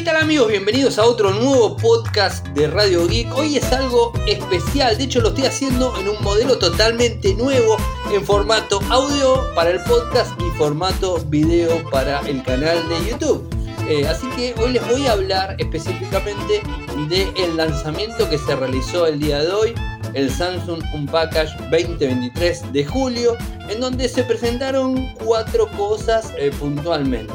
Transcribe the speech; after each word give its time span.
¿qué 0.00 0.06
tal 0.06 0.16
amigos? 0.16 0.48
Bienvenidos 0.48 0.98
a 0.98 1.04
otro 1.04 1.30
nuevo 1.30 1.76
podcast 1.76 2.46
de 2.54 2.68
Radio 2.68 3.06
Geek. 3.06 3.36
Hoy 3.36 3.58
es 3.58 3.70
algo 3.70 4.14
especial, 4.26 4.96
de 4.96 5.04
hecho 5.04 5.20
lo 5.20 5.28
estoy 5.28 5.44
haciendo 5.44 5.94
en 6.00 6.08
un 6.08 6.22
modelo 6.22 6.56
totalmente 6.56 7.34
nuevo 7.34 7.76
en 8.10 8.24
formato 8.24 8.80
audio 8.88 9.54
para 9.54 9.68
el 9.68 9.80
podcast 9.82 10.32
y 10.40 10.56
formato 10.56 11.18
video 11.26 11.84
para 11.90 12.20
el 12.20 12.42
canal 12.44 12.88
de 12.88 13.10
YouTube. 13.10 13.46
Eh, 13.90 14.08
así 14.08 14.26
que 14.30 14.54
hoy 14.58 14.72
les 14.72 14.88
voy 14.88 15.06
a 15.06 15.12
hablar 15.12 15.54
específicamente 15.58 16.62
del 17.10 17.58
lanzamiento 17.58 18.26
que 18.30 18.38
se 18.38 18.56
realizó 18.56 19.06
el 19.06 19.20
día 19.20 19.42
de 19.42 19.52
hoy, 19.52 19.74
el 20.14 20.30
Samsung 20.30 20.82
Unpackage 20.94 21.54
2023 21.70 22.72
de 22.72 22.86
julio, 22.86 23.36
en 23.68 23.80
donde 23.80 24.08
se 24.08 24.24
presentaron 24.24 25.14
cuatro 25.22 25.70
cosas 25.72 26.32
eh, 26.38 26.50
puntualmente. 26.58 27.34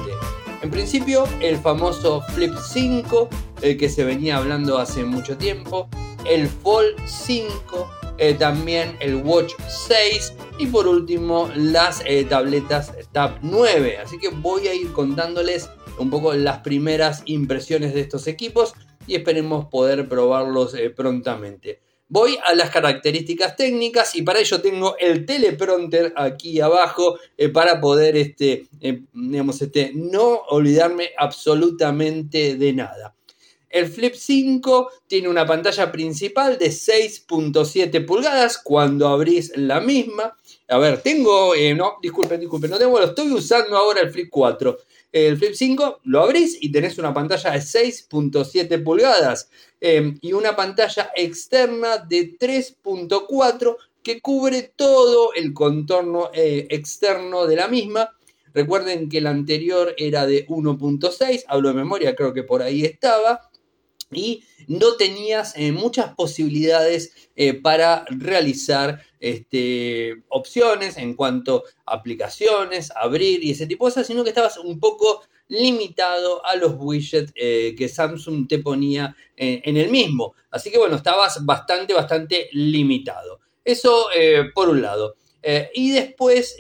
En 0.62 0.72
principio, 0.72 1.26
el 1.42 1.58
famoso 1.58 2.22
Flip 2.34 2.54
5, 2.56 3.30
el 3.62 3.78
que 3.78 3.90
se 3.90 4.04
venía 4.04 4.38
hablando 4.38 4.78
hace 4.78 5.04
mucho 5.04 5.38
tiempo, 5.38 5.90
el 6.26 6.48
Fold 6.48 6.96
5, 7.06 7.90
eh, 8.18 8.34
también 8.34 8.96
el 9.00 9.18
Watch 9.18 9.54
6 9.68 10.34
y 10.58 10.68
por 10.68 10.88
último 10.88 11.50
las 11.56 12.02
eh, 12.06 12.24
tabletas 12.24 12.94
Tab 13.12 13.40
9. 13.42 13.98
Así 13.98 14.18
que 14.18 14.30
voy 14.30 14.68
a 14.68 14.74
ir 14.74 14.92
contándoles 14.94 15.70
un 16.00 16.10
poco 16.10 16.34
las 16.34 16.60
primeras 16.60 17.24
impresiones 17.26 17.94
de 17.94 18.02
estos 18.02 18.28
equipos 18.28 18.74
y 19.08 19.16
esperemos 19.16 19.66
poder 19.66 20.08
probarlos 20.08 20.74
eh, 20.74 20.90
prontamente. 20.90 21.82
Voy 22.08 22.38
a 22.44 22.54
las 22.54 22.70
características 22.70 23.56
técnicas 23.56 24.16
y 24.16 24.22
para 24.22 24.40
ello 24.40 24.62
tengo 24.62 24.96
el 25.00 25.26
teleprompter 25.26 26.14
aquí 26.16 26.62
abajo 26.62 27.18
eh, 27.36 27.50
para 27.50 27.82
poder 27.82 28.16
este, 28.16 28.68
eh, 28.80 29.02
digamos, 29.12 29.60
este, 29.62 29.92
no 29.96 30.42
olvidarme 30.50 31.10
absolutamente 31.18 32.56
de 32.58 32.74
nada. 32.74 33.16
El 33.68 33.88
Flip 33.88 34.14
5 34.14 34.90
tiene 35.08 35.28
una 35.28 35.46
pantalla 35.46 35.92
principal 35.92 36.58
de 36.58 36.68
6.7 36.68 38.06
pulgadas 38.06 38.60
cuando 38.60 39.08
abrís 39.08 39.52
la 39.58 39.82
misma. 39.82 40.38
A 40.68 40.78
ver, 40.78 41.02
tengo, 41.02 41.56
eh, 41.56 41.74
no, 41.74 41.96
disculpen, 42.02 42.40
disculpen, 42.40 42.70
no 42.70 42.78
tengo, 42.78 43.00
lo 43.00 43.08
estoy 43.08 43.32
usando 43.32 43.76
ahora 43.76 44.02
el 44.02 44.12
Flip 44.12 44.30
4 44.30 44.78
el 45.16 45.38
Flip 45.38 45.54
5 45.54 46.02
lo 46.04 46.24
abrís 46.24 46.58
y 46.60 46.74
tenés 46.74 46.98
una 46.98 47.14
pantalla 47.14 47.52
de 47.52 47.60
6.7 47.60 48.84
pulgadas 48.84 49.50
em, 49.80 50.18
y 50.20 50.34
una 50.34 50.58
pantalla 50.58 51.10
externa 51.16 52.00
de 52.00 52.38
3.4 52.38 53.78
que 54.04 54.20
cubre 54.20 54.74
todo 54.76 55.34
el 55.34 55.54
contorno 55.54 56.32
eh, 56.34 56.68
externo 56.70 57.48
de 57.48 57.56
la 57.56 57.70
misma. 57.70 58.12
Recuerden 58.54 59.08
que 59.08 59.20
el 59.20 59.28
anterior 59.28 59.96
era 59.98 60.26
de 60.28 60.46
1.6, 60.48 61.46
hablo 61.48 61.70
de 61.70 61.76
memoria, 61.76 62.14
creo 62.14 62.34
que 62.34 62.44
por 62.44 62.62
ahí 62.62 62.84
estaba 62.84 63.50
y 64.12 64.44
no 64.68 64.96
tenías 64.96 65.54
eh, 65.56 65.72
muchas 65.72 66.14
posibilidades 66.16 67.30
eh, 67.36 67.54
para 67.54 68.06
realizar 68.10 69.02
este, 69.20 70.24
opciones 70.30 70.98
en 70.98 71.16
cuanto 71.16 71.64
a 71.86 71.96
aplicaciones, 71.96 72.92
abrir 72.96 73.44
y 73.44 73.52
ese 73.52 73.68
tipo 73.68 73.86
de 73.86 73.92
cosas, 73.92 74.08
sino 74.08 74.24
que 74.24 74.30
estabas 74.30 74.58
un 74.58 74.80
poco 74.80 75.24
limitado 75.48 76.44
a 76.46 76.56
los 76.56 76.74
widgets 76.78 77.32
eh, 77.36 77.76
que 77.78 77.88
Samsung 77.88 78.48
te 78.48 78.60
ponía 78.60 79.16
en 79.38 79.76
el 79.76 79.92
mismo. 79.92 80.34
Así 80.50 80.72
que 80.72 80.78
bueno, 80.78 80.96
estabas 80.96 81.46
bastante, 81.46 81.94
bastante 81.94 82.48
limitado. 82.54 83.42
Eso 83.66 84.08
por 84.54 84.70
un 84.70 84.82
lado. 84.82 85.16
y 85.74 85.92
después 85.92 86.56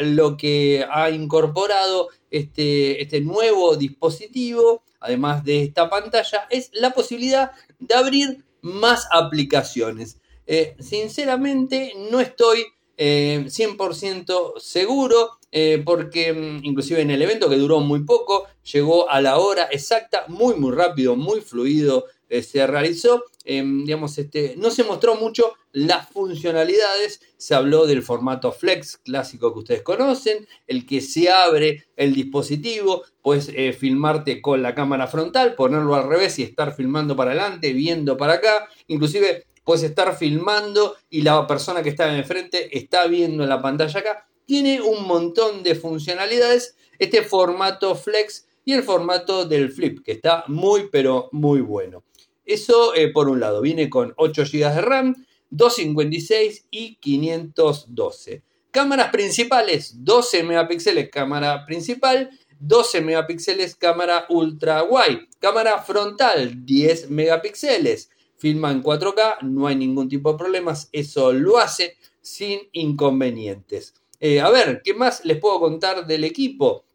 lo 0.00 0.36
que 0.36 0.84
ha 0.90 1.10
incorporado 1.10 2.08
este, 2.30 3.02
este 3.02 3.20
nuevo 3.20 3.76
dispositivo 3.76 4.82
además 5.06 5.44
de 5.44 5.62
esta 5.62 5.88
pantalla, 5.88 6.46
es 6.50 6.70
la 6.72 6.90
posibilidad 6.90 7.52
de 7.78 7.94
abrir 7.94 8.44
más 8.60 9.06
aplicaciones. 9.12 10.18
Eh, 10.46 10.76
sinceramente 10.80 11.92
no 12.10 12.20
estoy 12.20 12.64
100% 12.98 14.30
eh, 14.30 14.60
seguro 14.60 15.38
eh, 15.52 15.82
porque 15.84 16.32
mm, 16.32 16.64
inclusive 16.64 17.02
en 17.02 17.10
el 17.10 17.22
evento 17.22 17.48
que 17.48 17.56
duró 17.56 17.80
muy 17.80 18.04
poco, 18.04 18.46
llegó 18.72 19.10
a 19.10 19.20
la 19.20 19.38
hora 19.38 19.68
exacta, 19.70 20.24
muy 20.28 20.54
muy 20.54 20.74
rápido, 20.74 21.14
muy 21.14 21.40
fluido 21.40 22.06
se 22.28 22.66
realizó. 22.66 23.24
digamos, 23.44 24.18
este, 24.18 24.54
no 24.56 24.70
se 24.70 24.84
mostró 24.84 25.14
mucho 25.16 25.54
las 25.72 26.08
funcionalidades, 26.08 27.20
se 27.36 27.54
habló 27.54 27.86
del 27.86 28.02
formato 28.02 28.52
flex 28.52 28.96
clásico 28.98 29.52
que 29.52 29.58
ustedes 29.60 29.82
conocen, 29.82 30.46
el 30.66 30.86
que 30.86 31.00
se 31.00 31.30
abre 31.30 31.86
el 31.96 32.14
dispositivo, 32.14 33.04
puedes 33.22 33.50
filmarte 33.76 34.40
con 34.40 34.62
la 34.62 34.74
cámara 34.74 35.06
frontal, 35.06 35.54
ponerlo 35.54 35.94
al 35.94 36.08
revés 36.08 36.38
y 36.38 36.42
estar 36.42 36.74
filmando 36.74 37.14
para 37.14 37.32
adelante, 37.32 37.72
viendo 37.72 38.16
para 38.16 38.34
acá, 38.34 38.68
inclusive 38.88 39.46
puedes 39.66 39.82
estar 39.82 40.16
filmando 40.16 40.96
y 41.10 41.22
la 41.22 41.46
persona 41.46 41.82
que 41.82 41.88
está 41.90 42.08
en 42.08 42.14
el 42.14 42.24
frente 42.24 42.78
está 42.78 43.06
viendo 43.08 43.42
en 43.42 43.48
la 43.48 43.60
pantalla 43.60 44.00
acá. 44.00 44.28
Tiene 44.46 44.80
un 44.80 45.06
montón 45.06 45.64
de 45.64 45.74
funcionalidades 45.74 46.76
este 46.98 47.22
formato 47.22 47.94
flex 47.94 48.46
y 48.64 48.72
el 48.72 48.82
formato 48.82 49.44
del 49.44 49.70
flip, 49.70 50.04
que 50.04 50.12
está 50.12 50.44
muy 50.48 50.88
pero 50.90 51.28
muy 51.32 51.60
bueno. 51.60 52.04
Eso 52.46 52.94
eh, 52.94 53.10
por 53.12 53.28
un 53.28 53.40
lado, 53.40 53.60
viene 53.60 53.90
con 53.90 54.14
8 54.16 54.44
GB 54.44 54.74
de 54.74 54.80
RAM, 54.80 55.26
256 55.50 56.66
y 56.70 56.96
512. 56.96 58.42
Cámaras 58.70 59.10
principales, 59.10 60.04
12 60.04 60.42
megapíxeles 60.42 61.10
cámara 61.10 61.66
principal, 61.66 62.30
12 62.60 63.02
megapíxeles 63.02 63.74
cámara 63.76 64.26
ultra 64.28 64.82
wide, 64.82 65.28
cámara 65.38 65.82
frontal 65.82 66.64
10 66.64 67.10
megapíxeles, 67.10 68.10
filma 68.36 68.70
en 68.70 68.82
4K, 68.82 69.42
no 69.42 69.66
hay 69.66 69.76
ningún 69.76 70.08
tipo 70.08 70.32
de 70.32 70.38
problemas, 70.38 70.88
eso 70.92 71.32
lo 71.32 71.58
hace 71.58 71.96
sin 72.20 72.60
inconvenientes. 72.72 73.94
Eh, 74.20 74.40
a 74.40 74.50
ver, 74.50 74.80
¿qué 74.82 74.94
más 74.94 75.24
les 75.24 75.38
puedo 75.38 75.60
contar 75.60 76.06
del 76.06 76.24
equipo? 76.24 76.85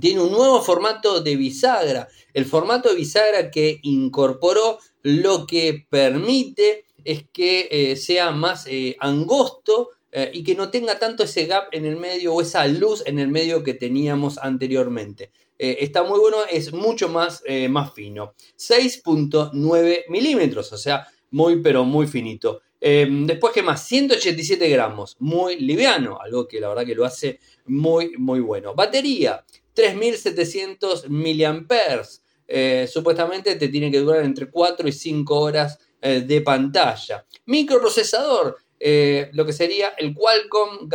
Tiene 0.00 0.20
un 0.20 0.32
nuevo 0.32 0.62
formato 0.62 1.20
de 1.20 1.36
bisagra. 1.36 2.08
El 2.32 2.44
formato 2.44 2.88
de 2.88 2.96
bisagra 2.96 3.50
que 3.50 3.78
incorporó 3.82 4.78
lo 5.02 5.46
que 5.46 5.86
permite 5.88 6.84
es 7.04 7.24
que 7.32 7.68
eh, 7.70 7.96
sea 7.96 8.30
más 8.30 8.66
eh, 8.66 8.96
angosto 9.00 9.90
y 10.34 10.44
que 10.44 10.54
no 10.54 10.68
tenga 10.68 10.98
tanto 10.98 11.22
ese 11.22 11.46
gap 11.46 11.68
en 11.72 11.86
el 11.86 11.96
medio 11.96 12.34
o 12.34 12.42
esa 12.42 12.66
luz 12.66 13.02
en 13.06 13.18
el 13.18 13.28
medio 13.28 13.64
que 13.64 13.72
teníamos 13.72 14.36
anteriormente. 14.36 15.30
Eh, 15.64 15.84
está 15.84 16.02
muy 16.02 16.18
bueno, 16.18 16.38
es 16.50 16.72
mucho 16.72 17.08
más, 17.08 17.40
eh, 17.46 17.68
más 17.68 17.94
fino. 17.94 18.34
6.9 18.56 20.06
milímetros, 20.08 20.72
o 20.72 20.76
sea, 20.76 21.06
muy 21.30 21.62
pero 21.62 21.84
muy 21.84 22.08
finito. 22.08 22.62
Em, 22.80 23.28
después, 23.28 23.52
¿qué 23.52 23.62
más? 23.62 23.86
187 23.86 24.68
gramos, 24.68 25.14
muy 25.20 25.60
liviano, 25.60 26.18
algo 26.20 26.48
que 26.48 26.60
la 26.60 26.68
verdad 26.68 26.84
que 26.84 26.96
lo 26.96 27.04
hace 27.04 27.38
muy, 27.66 28.16
muy 28.18 28.40
bueno. 28.40 28.74
Batería, 28.74 29.44
3700 29.74 31.08
miliamperes. 31.08 32.22
Eh, 32.46 32.88
supuestamente 32.90 33.56
te 33.56 33.68
tiene 33.68 33.90
que 33.90 34.00
durar 34.00 34.24
entre 34.24 34.50
4 34.50 34.88
y 34.88 34.92
5 34.92 35.38
horas 35.38 35.78
de 36.02 36.40
pantalla. 36.40 37.24
Microprocesador, 37.46 38.56
lo 38.80 39.46
que 39.46 39.52
sería 39.52 39.90
el 39.90 40.12
Qualcomm, 40.16 40.88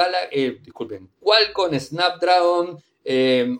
disculpen, 0.62 1.10
Qualcomm 1.22 1.80
Snapdragon 1.80 2.78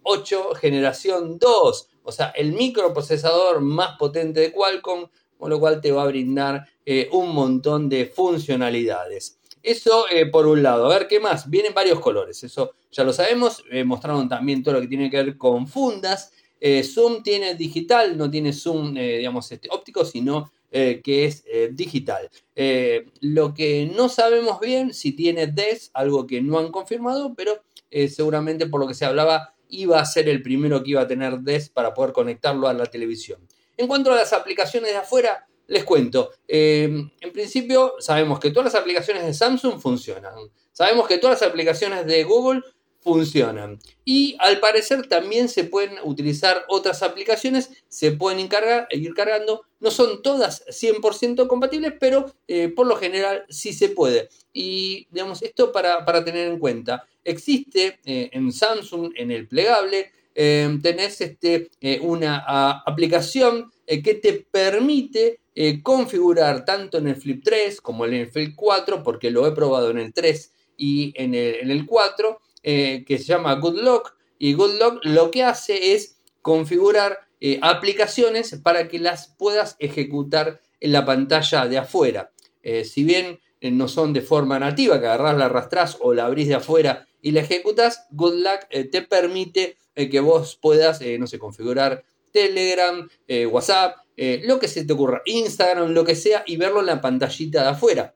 8 0.04 0.50
em, 0.52 0.56
generación 0.60 1.40
2, 1.40 1.90
o 2.04 2.12
sea, 2.12 2.28
el 2.36 2.52
microprocesador 2.52 3.62
más 3.62 3.98
potente 3.98 4.42
de 4.42 4.52
Qualcomm, 4.52 5.08
con 5.38 5.50
lo 5.50 5.60
cual 5.60 5.80
te 5.80 5.92
va 5.92 6.04
a 6.04 6.08
brindar 6.08 6.68
eh, 6.86 7.08
un 7.12 7.34
montón 7.34 7.90
de 7.90 8.06
funcionalidades. 8.06 9.40
Eso 9.64 10.06
eh, 10.10 10.26
por 10.26 10.48
un 10.48 10.64
lado. 10.64 10.86
A 10.86 10.98
ver, 10.98 11.08
¿qué 11.08 11.20
más? 11.20 11.50
Vienen 11.50 11.74
varios 11.74 12.00
colores, 12.00 12.44
eso 12.44 12.74
ya 12.98 13.04
lo 13.04 13.14
sabemos. 13.14 13.64
Eh, 13.72 13.84
mostraron 13.84 14.28
también 14.28 14.64
todo 14.64 14.76
lo 14.76 14.82
que 14.82 14.88
tiene 14.88 15.10
que 15.10 15.24
ver 15.24 15.38
con 15.38 15.68
fundas. 15.68 16.34
zoom 16.84 17.24
tiene 17.24 17.56
digital, 17.56 18.18
no 18.18 18.30
tiene 18.30 18.52
zoom, 18.52 18.96
digamos, 18.96 19.52
este, 19.52 19.70
óptico, 19.72 20.04
sino 20.04 20.52
que 20.70 21.26
es 21.26 21.46
digital. 21.72 22.30
lo 23.22 23.54
que 23.54 23.90
no 23.96 24.10
sabemos 24.10 24.60
bien 24.60 24.94
si 24.94 25.12
tiene 25.14 25.48
DES, 25.48 25.92
algo 25.94 26.28
que 26.28 26.42
no 26.42 26.58
han 26.58 26.72
confirmado, 26.72 27.34
pero 27.36 27.62
eh, 27.90 28.10
seguramente 28.10 28.68
por 28.68 28.82
lo 28.82 28.88
que 28.88 28.94
se 28.94 29.06
hablaba 29.06 29.54
iba 29.70 30.00
a 30.00 30.06
ser 30.06 30.30
el 30.30 30.42
primero 30.42 30.84
que 30.84 30.92
iba 30.92 31.02
a 31.02 31.08
tener 31.08 31.40
DES 31.40 31.70
para 31.70 31.94
poder 31.94 32.14
conectarlo 32.14 32.68
a 32.68 32.74
la 32.74 32.86
televisión. 32.86 33.40
En 33.76 33.88
cuanto 33.88 34.12
a 34.12 34.16
las 34.16 34.34
aplicaciones 34.34 34.92
de 34.92 34.98
afuera, 34.98 35.48
les 35.68 35.84
cuento. 35.84 36.32
Eh, 36.48 37.10
en 37.20 37.34
principio, 37.34 37.96
sabemos 38.00 38.40
que 38.40 38.52
todas 38.52 38.74
las 38.74 38.82
aplicaciones 38.82 39.26
de 39.26 39.34
Samsung 39.34 39.80
funcionan. 39.80 40.34
Sabemos 40.72 41.08
que 41.08 41.18
todas 41.18 41.42
las 41.42 41.50
aplicaciones 41.50 42.06
de 42.06 42.24
Google 42.24 42.62
funcionan. 43.08 43.80
Y 44.04 44.36
al 44.40 44.60
parecer 44.60 45.08
también 45.08 45.48
se 45.48 45.64
pueden 45.64 45.96
utilizar 46.04 46.66
otras 46.68 47.02
aplicaciones, 47.04 47.70
se 47.88 48.12
pueden 48.12 48.40
ir 48.40 49.14
cargando. 49.16 49.62
No 49.80 49.92
son 49.92 50.22
todas 50.22 50.66
100% 50.68 51.48
compatibles, 51.48 51.94
pero 52.00 52.34
eh, 52.48 52.68
por 52.68 52.86
lo 52.86 52.98
general 52.98 53.46
sí 53.50 53.72
se 53.72 53.90
puede. 53.90 54.28
Y 54.52 55.08
digamos, 55.12 55.42
esto 55.42 55.72
para, 55.72 56.04
tener 56.26 56.48
en 56.50 56.60
cuenta. 56.60 57.06
Existe 57.24 58.00
eh, 58.06 58.30
en 58.34 58.52
Samsung, 58.52 59.14
en 59.16 59.32
el 59.32 59.48
plegable, 59.48 60.12
em, 60.36 60.82
tenés 60.82 61.22
este, 61.22 61.70
eh, 61.80 62.00
una 62.02 62.84
aplicación 62.86 63.72
eh, 63.90 64.04
que 64.04 64.16
te 64.16 64.34
permite 64.34 65.40
eh, 65.56 65.82
configurar 65.82 66.66
tanto 66.66 66.98
en 66.98 67.08
el 67.08 67.16
Flip 67.16 67.42
3 67.42 67.80
como 67.80 68.06
en 68.06 68.14
el 68.14 68.28
Flip 68.28 68.54
4, 68.54 69.02
porque 69.02 69.32
lo 69.32 69.48
he 69.48 69.54
probado 69.54 69.90
en 69.90 69.98
el 69.98 70.14
3 70.14 70.54
y 70.76 71.14
en 71.16 71.34
el, 71.34 71.56
en 71.56 71.72
el 71.72 71.86
4, 71.86 72.38
que 72.68 73.18
se 73.18 73.24
llama 73.24 73.56
GoodLock. 73.56 74.16
Y 74.40 74.54
GoodLock 74.54 75.00
lo 75.04 75.32
que 75.32 75.44
hace 75.44 75.94
es 75.94 76.20
configurar 76.42 77.20
aplicaciones 77.62 78.60
para 78.62 78.88
que 78.88 79.00
las 79.00 79.30
puedas 79.38 79.76
ejecutar 79.80 80.60
en 80.80 80.92
la 80.92 81.06
pantalla 81.06 81.68
de 81.68 81.78
afuera. 81.78 82.32
si 82.84 83.04
bien 83.04 83.40
no 83.62 83.88
son 83.88 84.12
de 84.12 84.22
forma 84.22 84.60
nativa, 84.60 85.00
que 85.00 85.08
agarras, 85.08 85.38
la 85.38 85.46
arrastrás 85.46 85.98
o 86.02 86.14
la 86.14 86.26
abrís 86.26 86.48
de 86.48 86.56
afuera 86.56 87.08
y 87.22 87.32
la 87.32 87.40
ejecutas, 87.40 88.06
GoodLock 88.12 88.68
te 88.92 89.02
permite 89.02 89.78
que 89.96 90.20
vos 90.20 90.58
puedas, 90.62 91.00
no 91.20 91.26
sé, 91.26 91.40
configurar 91.40 92.04
Telegram, 92.38 93.10
eh, 93.28 93.46
WhatsApp, 93.46 93.98
eh, 94.16 94.42
lo 94.46 94.60
que 94.60 94.68
se 94.68 94.86
te 94.86 94.94
ocurra, 94.94 95.22
Instagram, 95.26 95.92
lo 95.92 96.04
que 96.06 96.16
sea, 96.16 96.44
y 96.46 96.58
verlo 96.58 96.82
en 96.82 96.86
la 96.88 97.02
pantallita 97.02 97.64
de 97.64 97.70
afuera. 97.70 98.14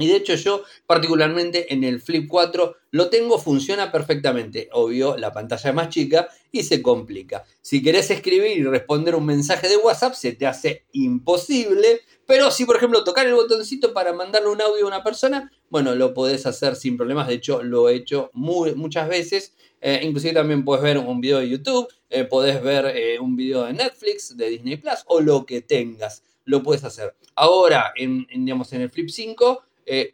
Y 0.00 0.08
de 0.08 0.16
hecho 0.16 0.34
yo 0.34 0.64
particularmente 0.86 1.72
en 1.72 1.84
el 1.84 2.00
Flip 2.00 2.26
4 2.28 2.76
lo 2.90 3.10
tengo, 3.10 3.38
funciona 3.38 3.92
perfectamente. 3.92 4.68
Obvio, 4.72 5.16
la 5.16 5.32
pantalla 5.32 5.70
es 5.70 5.76
más 5.76 5.88
chica 5.90 6.28
y 6.50 6.62
se 6.64 6.82
complica. 6.82 7.44
Si 7.60 7.82
querés 7.82 8.10
escribir 8.10 8.58
y 8.58 8.64
responder 8.64 9.14
un 9.14 9.26
mensaje 9.26 9.68
de 9.68 9.76
WhatsApp 9.76 10.14
se 10.14 10.32
te 10.32 10.46
hace 10.46 10.84
imposible. 10.92 12.00
Pero 12.26 12.50
si 12.50 12.64
por 12.64 12.76
ejemplo 12.76 13.04
tocar 13.04 13.26
el 13.26 13.34
botoncito 13.34 13.92
para 13.92 14.12
mandarle 14.12 14.48
un 14.48 14.62
audio 14.62 14.84
a 14.84 14.88
una 14.88 15.04
persona, 15.04 15.50
bueno, 15.68 15.94
lo 15.94 16.14
podés 16.14 16.46
hacer 16.46 16.76
sin 16.76 16.96
problemas. 16.96 17.28
De 17.28 17.34
hecho, 17.34 17.62
lo 17.62 17.88
he 17.88 17.94
hecho 17.94 18.30
muchas 18.32 19.08
veces. 19.08 19.54
Eh, 19.80 20.00
inclusive 20.02 20.34
también 20.34 20.64
puedes 20.64 20.82
ver 20.82 20.98
un 20.98 21.20
video 21.20 21.38
de 21.38 21.48
YouTube, 21.48 21.88
eh, 22.10 22.24
podés 22.24 22.62
ver 22.62 22.86
eh, 22.94 23.18
un 23.18 23.34
video 23.34 23.64
de 23.64 23.72
Netflix, 23.72 24.36
de 24.36 24.50
Disney 24.50 24.76
Plus 24.76 25.04
o 25.06 25.20
lo 25.20 25.46
que 25.46 25.62
tengas. 25.62 26.22
Lo 26.44 26.62
puedes 26.62 26.84
hacer. 26.84 27.14
Ahora, 27.34 27.92
digamos, 27.96 28.72
en 28.72 28.82
el 28.82 28.90
Flip 28.90 29.08
5 29.08 29.62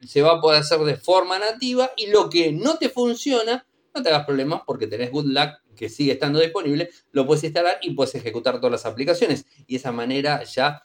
se 0.06 0.22
va 0.22 0.32
a 0.32 0.40
poder 0.40 0.60
hacer 0.60 0.80
de 0.80 0.96
forma 0.96 1.38
nativa 1.38 1.90
y 1.96 2.06
lo 2.08 2.30
que 2.30 2.52
no 2.52 2.78
te 2.78 2.88
funciona, 2.88 3.66
no 3.94 4.02
te 4.02 4.08
hagas 4.08 4.26
problemas 4.26 4.62
porque 4.66 4.86
tenés 4.86 5.10
Good 5.10 5.26
Luck 5.26 5.50
que 5.76 5.88
sigue 5.88 6.12
estando 6.12 6.40
disponible, 6.40 6.90
lo 7.12 7.26
puedes 7.26 7.44
instalar 7.44 7.78
y 7.82 7.90
puedes 7.90 8.14
ejecutar 8.14 8.56
todas 8.56 8.72
las 8.72 8.86
aplicaciones. 8.86 9.46
Y 9.66 9.74
de 9.74 9.78
esa 9.78 9.92
manera 9.92 10.42
ya 10.44 10.82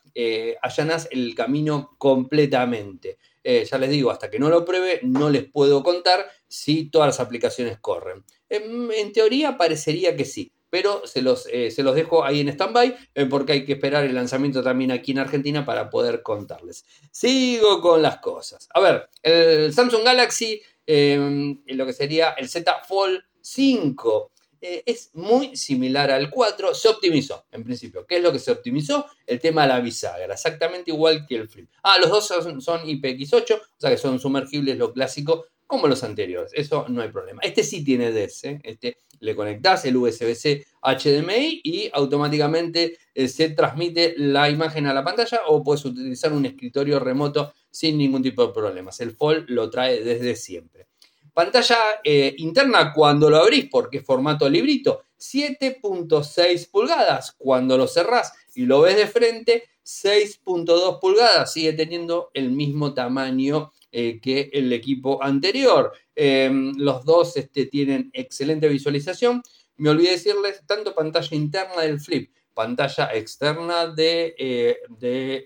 allanas 0.62 1.08
el 1.12 1.34
camino 1.34 1.96
completamente. 1.98 3.18
ya 3.44 3.78
les 3.78 3.90
digo, 3.90 4.12
hasta 4.12 4.30
que 4.30 4.38
no 4.38 4.50
lo 4.50 4.66
pruebe, 4.66 5.00
no 5.04 5.30
les 5.30 5.46
puedo 5.46 5.82
contar 5.82 6.28
si 6.48 6.90
todas 6.90 7.08
las 7.08 7.20
aplicaciones 7.20 7.80
corren. 7.80 8.24
En, 8.50 9.14
teoría 9.14 9.58
parecería 9.58 10.16
que 10.16 10.26
sí, 10.26 10.52
pero 10.72 11.06
se 11.06 11.22
los, 11.22 11.48
eh, 11.52 11.70
se 11.70 11.84
los 11.84 11.94
dejo 11.94 12.24
ahí 12.24 12.40
en 12.40 12.48
stand-by 12.48 12.96
eh, 13.14 13.26
porque 13.26 13.52
hay 13.52 13.66
que 13.66 13.74
esperar 13.74 14.06
el 14.06 14.16
lanzamiento 14.16 14.64
también 14.64 14.92
aquí 14.92 15.12
en 15.12 15.20
Argentina 15.20 15.64
para 15.64 15.92
poder 15.92 16.24
contarles. 16.24 16.86
Sigo 17.12 17.82
con 17.82 18.02
las 18.02 18.18
cosas. 18.18 18.68
A 18.74 18.80
ver, 18.80 19.10
el 19.22 19.72
Samsung 19.72 20.04
Galaxy, 20.04 20.62
em, 20.88 21.62
lo 21.68 21.86
que 21.86 21.94
sería 21.94 22.32
el 22.32 22.50
Z 22.50 22.84
Fold 22.88 23.22
5. 23.42 24.32
Eh, 24.64 24.84
es 24.86 25.10
muy 25.16 25.56
similar 25.56 26.12
al 26.12 26.30
4, 26.30 26.76
se 26.76 26.88
optimizó 26.88 27.46
en 27.52 27.64
principio. 27.64 28.06
¿Qué 28.06 28.18
es 28.18 28.24
lo 28.24 28.32
que 28.32 28.38
se 28.38 28.52
optimizó? 28.52 29.08
El 29.26 29.40
tema 29.40 29.64
de 29.64 29.70
la 29.70 29.80
bisagra, 29.80 30.36
exactamente 30.36 30.92
igual 30.92 31.26
que 31.28 31.36
el 31.36 31.50
Flip. 31.50 31.68
Ah, 31.82 31.98
los 32.00 32.12
dos 32.12 32.28
son, 32.28 32.62
son 32.62 32.86
IPX8, 32.86 33.56
o 33.60 33.62
sea 33.78 33.90
que 33.90 33.98
son 33.98 34.20
sumergibles, 34.20 34.78
lo 34.78 34.94
clásico, 34.94 35.48
como 35.72 35.88
los 35.88 36.04
anteriores. 36.04 36.52
Eso 36.54 36.86
no 36.90 37.02
hay 37.02 37.08
problema. 37.08 37.40
Este 37.42 37.64
sí 37.64 37.82
tiene 37.82 38.12
DS. 38.12 38.44
¿eh? 38.44 38.60
Este 38.62 38.98
le 39.22 39.38
conectas 39.38 39.86
el 39.86 39.96
USB-C 39.96 40.66
HDMI 40.82 41.62
y 41.64 41.90
automáticamente 41.94 42.98
eh, 43.16 43.30
se 43.30 43.52
transmite 43.52 44.16
la 44.18 44.50
imagen 44.50 44.86
a 44.88 44.94
la 44.94 45.02
pantalla 45.02 45.44
o 45.48 45.64
puedes 45.64 45.86
utilizar 45.86 46.34
un 46.34 46.46
escritorio 46.46 47.00
remoto 47.00 47.54
sin 47.70 47.98
ningún 47.98 48.22
tipo 48.22 48.46
de 48.46 48.54
problemas. 48.54 49.00
El 49.00 49.12
Fold 49.12 49.46
lo 49.48 49.70
trae 49.70 50.04
desde 50.04 50.36
siempre. 50.36 50.88
Pantalla 51.34 51.78
eh, 52.04 52.36
interna 52.40 52.92
cuando 52.92 53.30
lo 53.30 53.38
abrís, 53.38 53.70
porque 53.72 54.00
es 54.00 54.06
formato 54.06 54.50
librito, 54.50 55.04
7.6 55.18 56.70
pulgadas. 56.70 57.34
Cuando 57.38 57.78
lo 57.78 57.88
cerrás 57.88 58.34
y 58.56 58.66
lo 58.66 58.82
ves 58.82 58.98
de 58.98 59.08
frente, 59.08 59.70
6.2 59.86 61.00
pulgadas. 61.00 61.54
Sigue 61.54 61.72
teniendo 61.72 62.30
el 62.34 62.50
mismo 62.50 62.94
tamaño 62.94 63.72
eh, 63.92 64.20
que 64.22 64.50
el 64.54 64.72
equipo 64.72 65.22
anterior. 65.22 65.92
Em, 66.16 66.74
los 66.78 67.04
dos 67.04 67.36
este, 67.36 67.66
tienen 67.66 68.10
excelente 68.14 68.70
visualización. 68.70 69.42
Me 69.78 69.90
olvidé 69.90 70.12
decirles, 70.12 70.62
tanto 70.66 70.96
pantalla 70.96 71.36
interna 71.36 71.82
del 71.82 72.00
flip, 72.00 72.34
pantalla 72.54 73.14
externa 73.14 73.88
de, 73.88 74.36
eh, 74.38 74.78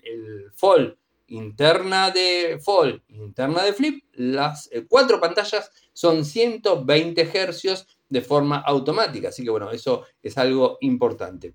el 0.04 0.52
Fold, 0.54 0.96
interna 1.28 2.10
de 2.10 2.60
Fold, 2.62 3.02
interna 3.08 3.64
de 3.64 3.72
Flip, 3.72 4.04
las 4.12 4.68
eh, 4.70 4.86
cuatro 4.88 5.20
pantallas 5.20 5.70
son 5.92 6.24
120 6.24 7.24
Hz 7.24 7.86
de 8.08 8.20
forma 8.20 8.58
automática. 8.58 9.30
Así 9.30 9.42
que 9.42 9.50
bueno, 9.50 9.70
eso 9.72 10.04
es 10.22 10.38
algo 10.38 10.78
importante. 10.82 11.54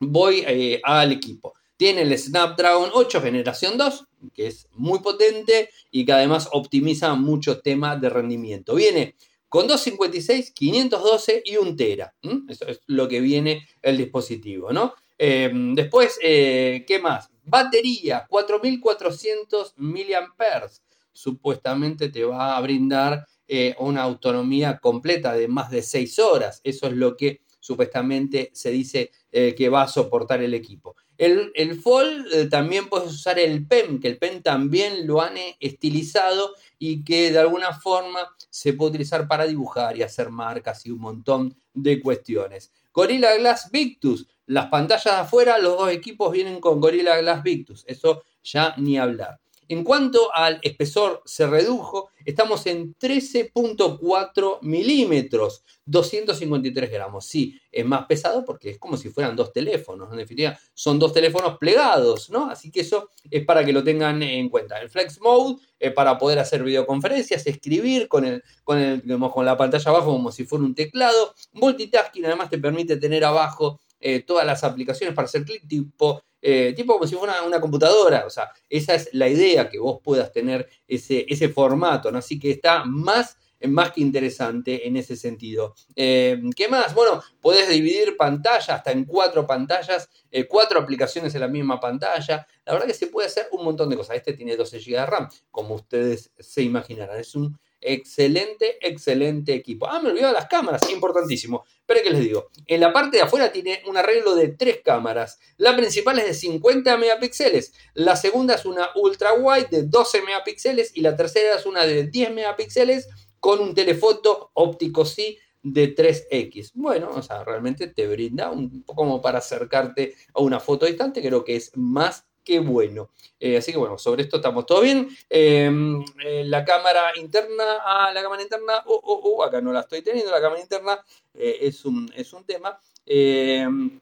Voy 0.00 0.44
al 0.84 1.12
equipo. 1.12 1.54
Tiene 1.78 2.02
el 2.02 2.18
Snapdragon 2.18 2.90
8 2.92 3.22
generación 3.22 3.78
2, 3.78 4.04
que 4.34 4.48
es 4.48 4.66
muy 4.72 4.98
potente 4.98 5.70
y 5.92 6.04
que 6.04 6.12
además 6.12 6.48
optimiza 6.50 7.14
muchos 7.14 7.62
temas 7.62 8.00
de 8.00 8.10
rendimiento. 8.10 8.74
Viene 8.74 9.14
con 9.48 9.68
256, 9.68 10.50
512 10.50 11.42
y 11.44 11.56
1 11.56 11.76
tera. 11.76 12.14
Eso 12.48 12.66
es 12.66 12.80
lo 12.86 13.06
que 13.06 13.20
viene 13.20 13.66
el 13.80 13.96
dispositivo, 13.96 14.72
¿no? 14.72 14.94
Em, 15.16 15.76
después, 15.76 16.18
eh, 16.20 16.84
¿qué 16.84 16.98
más? 16.98 17.30
Batería, 17.44 18.26
4400 18.28 19.74
mAh. 19.76 20.68
Supuestamente 21.12 22.08
te 22.08 22.24
va 22.24 22.56
a 22.56 22.60
brindar 22.60 23.24
eh, 23.46 23.76
una 23.78 24.02
autonomía 24.02 24.78
completa 24.78 25.32
de 25.32 25.46
más 25.46 25.70
de 25.70 25.82
6 25.82 26.18
horas. 26.18 26.60
Eso 26.64 26.88
es 26.88 26.94
lo 26.94 27.16
que 27.16 27.40
supuestamente 27.68 28.50
se 28.54 28.70
dice 28.70 29.10
eh, 29.30 29.54
que 29.54 29.68
va 29.68 29.82
a 29.82 29.88
soportar 29.88 30.42
el 30.42 30.54
equipo. 30.54 30.96
El, 31.18 31.52
el 31.54 31.78
Fold 31.78 32.32
eh, 32.32 32.48
también 32.48 32.88
puedes 32.88 33.12
usar 33.12 33.38
el 33.38 33.66
PEN, 33.66 34.00
que 34.00 34.08
el 34.08 34.16
PEN 34.16 34.42
también 34.42 35.06
lo 35.06 35.20
han 35.20 35.36
eh, 35.36 35.54
estilizado 35.60 36.54
y 36.78 37.04
que 37.04 37.30
de 37.30 37.38
alguna 37.38 37.74
forma 37.74 38.20
se 38.48 38.72
puede 38.72 38.92
utilizar 38.92 39.28
para 39.28 39.46
dibujar 39.46 39.98
y 39.98 40.02
hacer 40.02 40.30
marcas 40.30 40.86
y 40.86 40.90
un 40.90 41.00
montón 41.00 41.54
de 41.74 42.00
cuestiones. 42.00 42.72
Gorilla 42.90 43.36
Glass 43.36 43.70
Victus, 43.70 44.26
las 44.46 44.68
pantallas 44.68 45.04
de 45.04 45.20
afuera, 45.20 45.58
los 45.58 45.76
dos 45.76 45.90
equipos 45.90 46.32
vienen 46.32 46.60
con 46.60 46.80
Gorilla 46.80 47.20
Glass 47.20 47.42
Victus, 47.42 47.84
eso 47.86 48.22
ya 48.42 48.74
ni 48.78 48.96
hablar. 48.96 49.38
En 49.68 49.84
cuanto 49.84 50.34
al 50.34 50.58
espesor 50.62 51.22
se 51.26 51.46
redujo, 51.46 52.10
estamos 52.24 52.66
en 52.66 52.94
13.4 52.96 54.58
milímetros, 54.62 55.62
253 55.84 56.90
gramos. 56.90 57.26
Sí, 57.26 57.60
es 57.70 57.84
más 57.84 58.06
pesado 58.06 58.44
porque 58.44 58.70
es 58.70 58.78
como 58.78 58.96
si 58.96 59.10
fueran 59.10 59.36
dos 59.36 59.52
teléfonos. 59.52 60.10
En 60.10 60.16
definitiva, 60.16 60.58
son 60.72 60.98
dos 60.98 61.12
teléfonos 61.12 61.58
plegados, 61.58 62.30
¿no? 62.30 62.50
Así 62.50 62.70
que 62.70 62.80
eso 62.80 63.10
es 63.30 63.44
para 63.44 63.64
que 63.64 63.72
lo 63.72 63.84
tengan 63.84 64.22
en 64.22 64.48
cuenta. 64.48 64.80
El 64.80 64.88
Flex 64.88 65.20
Mode 65.20 65.56
para 65.94 66.18
poder 66.18 66.38
hacer 66.38 66.62
videoconferencias, 66.62 67.46
escribir 67.46 68.08
con, 68.08 68.24
el, 68.24 68.42
con, 68.64 68.78
el, 68.78 69.02
con 69.30 69.44
la 69.44 69.56
pantalla 69.56 69.90
abajo 69.90 70.12
como 70.12 70.32
si 70.32 70.44
fuera 70.44 70.64
un 70.64 70.74
teclado. 70.74 71.34
Multitasking 71.52 72.26
además 72.26 72.50
te 72.50 72.58
permite 72.58 72.96
tener 72.96 73.24
abajo 73.24 73.80
eh, 74.00 74.22
todas 74.22 74.46
las 74.46 74.62
aplicaciones 74.64 75.14
para 75.14 75.26
hacer 75.26 75.44
clic 75.44 75.66
tipo 75.66 76.22
eh, 76.40 76.72
tipo 76.76 76.94
como 76.94 77.06
si 77.06 77.16
fuera 77.16 77.42
una, 77.42 77.60
computadora, 77.60 78.24
o 78.26 78.30
sea, 78.30 78.50
esa 78.68 78.94
es 78.94 79.10
la 79.12 79.28
idea, 79.28 79.68
que 79.68 79.78
vos 79.78 80.00
puedas 80.02 80.32
tener 80.32 80.68
ese, 80.86 81.26
ese 81.28 81.48
formato, 81.48 82.10
¿no? 82.12 82.18
Así 82.18 82.38
que 82.38 82.50
está 82.50 82.84
más, 82.84 83.36
más 83.66 83.92
que 83.92 84.00
interesante 84.00 84.86
en 84.86 84.96
ese 84.96 85.16
sentido. 85.16 85.74
Eh, 85.96 86.40
¿Qué 86.54 86.68
más? 86.68 86.94
Bueno, 86.94 87.22
podés 87.40 87.68
dividir 87.68 88.16
pantalla 88.16 88.76
hasta 88.76 88.92
en 88.92 89.04
cuatro 89.04 89.46
pantallas, 89.46 90.08
eh, 90.30 90.46
cuatro 90.46 90.80
aplicaciones 90.80 91.34
en 91.34 91.40
la 91.40 91.48
misma 91.48 91.80
pantalla. 91.80 92.46
La 92.64 92.72
verdad 92.72 92.86
que 92.86 92.94
se 92.94 93.08
puede 93.08 93.26
hacer 93.26 93.48
un 93.52 93.64
montón 93.64 93.88
de 93.90 93.96
cosas. 93.96 94.16
Este 94.16 94.32
tiene 94.32 94.56
12 94.56 94.78
GB 94.78 94.96
de 94.96 95.06
RAM, 95.06 95.28
como 95.50 95.74
ustedes 95.74 96.32
se 96.38 96.62
imaginarán. 96.62 97.18
Es 97.18 97.34
un 97.34 97.58
Excelente, 97.80 98.78
excelente 98.80 99.54
equipo. 99.54 99.86
Ah, 99.88 100.00
me 100.00 100.10
olvidé 100.10 100.26
de 100.26 100.32
las 100.32 100.46
cámaras, 100.46 100.90
importantísimo. 100.90 101.64
Pero 101.86 102.02
que 102.02 102.10
les 102.10 102.20
digo, 102.20 102.48
en 102.66 102.80
la 102.80 102.92
parte 102.92 103.18
de 103.18 103.22
afuera 103.22 103.52
tiene 103.52 103.82
un 103.86 103.96
arreglo 103.96 104.34
de 104.34 104.48
tres 104.48 104.80
cámaras. 104.84 105.38
La 105.56 105.76
principal 105.76 106.18
es 106.18 106.26
de 106.26 106.34
50 106.34 106.96
megapíxeles, 106.96 107.72
la 107.94 108.16
segunda 108.16 108.54
es 108.54 108.64
una 108.64 108.90
ultra 108.94 109.32
wide 109.34 109.68
de 109.70 109.82
12 109.84 110.22
megapíxeles 110.22 110.90
y 110.94 111.00
la 111.00 111.16
tercera 111.16 111.56
es 111.56 111.66
una 111.66 111.86
de 111.86 112.04
10 112.04 112.32
megapíxeles 112.32 113.08
con 113.40 113.60
un 113.60 113.74
telefoto 113.74 114.50
óptico 114.54 115.04
sí 115.04 115.38
de 115.62 115.94
3X. 115.94 116.72
Bueno, 116.74 117.10
o 117.14 117.22
sea, 117.22 117.44
realmente 117.44 117.88
te 117.88 118.06
brinda 118.06 118.50
un 118.50 118.82
poco 118.82 119.02
como 119.02 119.22
para 119.22 119.38
acercarte 119.38 120.14
a 120.34 120.42
una 120.42 120.60
foto 120.60 120.86
distante, 120.86 121.22
creo 121.22 121.44
que 121.44 121.56
es 121.56 121.72
más 121.74 122.27
que 122.48 122.60
bueno. 122.60 123.10
Eh, 123.38 123.58
así 123.58 123.72
que 123.72 123.78
bueno, 123.78 123.98
sobre 123.98 124.22
esto 124.22 124.36
estamos 124.36 124.64
todo 124.64 124.80
bien. 124.80 125.06
Em, 125.28 126.02
eh, 126.24 126.44
la 126.46 126.64
cámara 126.64 127.12
interna, 127.16 127.76
ah, 127.84 128.10
la 128.14 128.22
cámara 128.22 128.42
interna, 128.42 128.82
oh, 128.86 128.98
oh, 129.04 129.20
oh, 129.22 129.44
acá 129.44 129.60
no 129.60 129.70
la 129.70 129.80
estoy 129.80 130.00
teniendo, 130.00 130.32
la 130.32 130.40
cámara 130.40 130.62
interna 130.62 130.98
es, 131.34 131.84
un, 131.84 132.10
es 132.16 132.32
un 132.32 132.44
tema. 132.44 132.80
Em, 133.04 134.00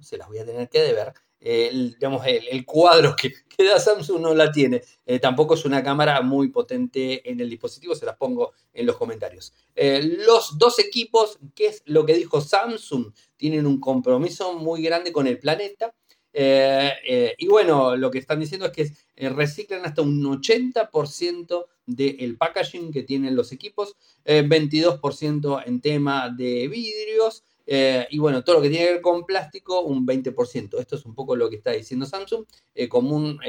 se 0.00 0.18
las 0.18 0.28
voy 0.28 0.38
a 0.38 0.44
tener 0.44 0.68
que 0.68 0.82
deber. 0.82 1.14
El, 1.40 1.94
digamos, 1.94 2.24
el, 2.26 2.64
cuadro 2.66 3.16
que, 3.16 3.32
que, 3.48 3.64
da 3.64 3.80
Samsung 3.80 4.20
no 4.20 4.34
la 4.34 4.52
tiene. 4.52 4.82
tampoco 5.20 5.54
es 5.54 5.64
una 5.64 5.82
cámara 5.82 6.20
muy 6.20 6.48
potente 6.48 7.28
en 7.28 7.40
el 7.40 7.48
dispositivo, 7.48 7.94
se 7.94 8.06
las 8.06 8.16
pongo 8.16 8.52
en 8.74 8.84
los 8.84 8.96
comentarios. 8.96 9.54
los 9.74 10.58
dos 10.58 10.78
equipos, 10.78 11.38
¿qué 11.54 11.68
es 11.68 11.82
lo 11.86 12.04
que 12.04 12.14
dijo 12.14 12.42
Samsung? 12.42 13.12
Tienen 13.36 13.66
un 13.66 13.80
compromiso 13.80 14.52
muy 14.52 14.82
grande 14.82 15.10
con 15.10 15.26
el 15.26 15.38
planeta 15.38 15.94
eh, 16.32 16.92
eh, 17.06 17.34
y 17.38 17.46
bueno, 17.46 17.96
lo 17.96 18.10
que 18.10 18.18
están 18.18 18.40
diciendo 18.40 18.66
es 18.66 18.72
que 18.72 18.92
eh, 19.16 19.28
reciclan 19.28 19.84
hasta 19.84 20.02
un 20.02 20.22
80% 20.22 21.66
del 21.86 22.36
packaging 22.36 22.92
que 22.92 23.02
tienen 23.02 23.36
los 23.36 23.52
equipos, 23.52 23.96
22% 24.24 25.62
en 25.66 25.80
tema 25.80 26.30
de 26.30 26.68
vidrios. 26.68 27.44
y 27.66 28.18
bueno, 28.18 28.42
todo 28.44 28.56
lo 28.56 28.62
que 28.62 28.70
tiene 28.70 28.86
que 28.86 28.92
ver 28.94 29.02
con 29.02 29.24
plástico, 29.26 29.80
un 29.80 30.06
20%. 30.06 30.78
Esto 30.78 30.96
es 30.96 31.04
un 31.04 31.14
poco 31.14 31.36
lo 31.36 31.50
que 31.50 31.56
está 31.56 31.72
diciendo 31.72 32.06
Samsung, 32.06 32.44
como 32.88 33.16
un, 33.16 33.40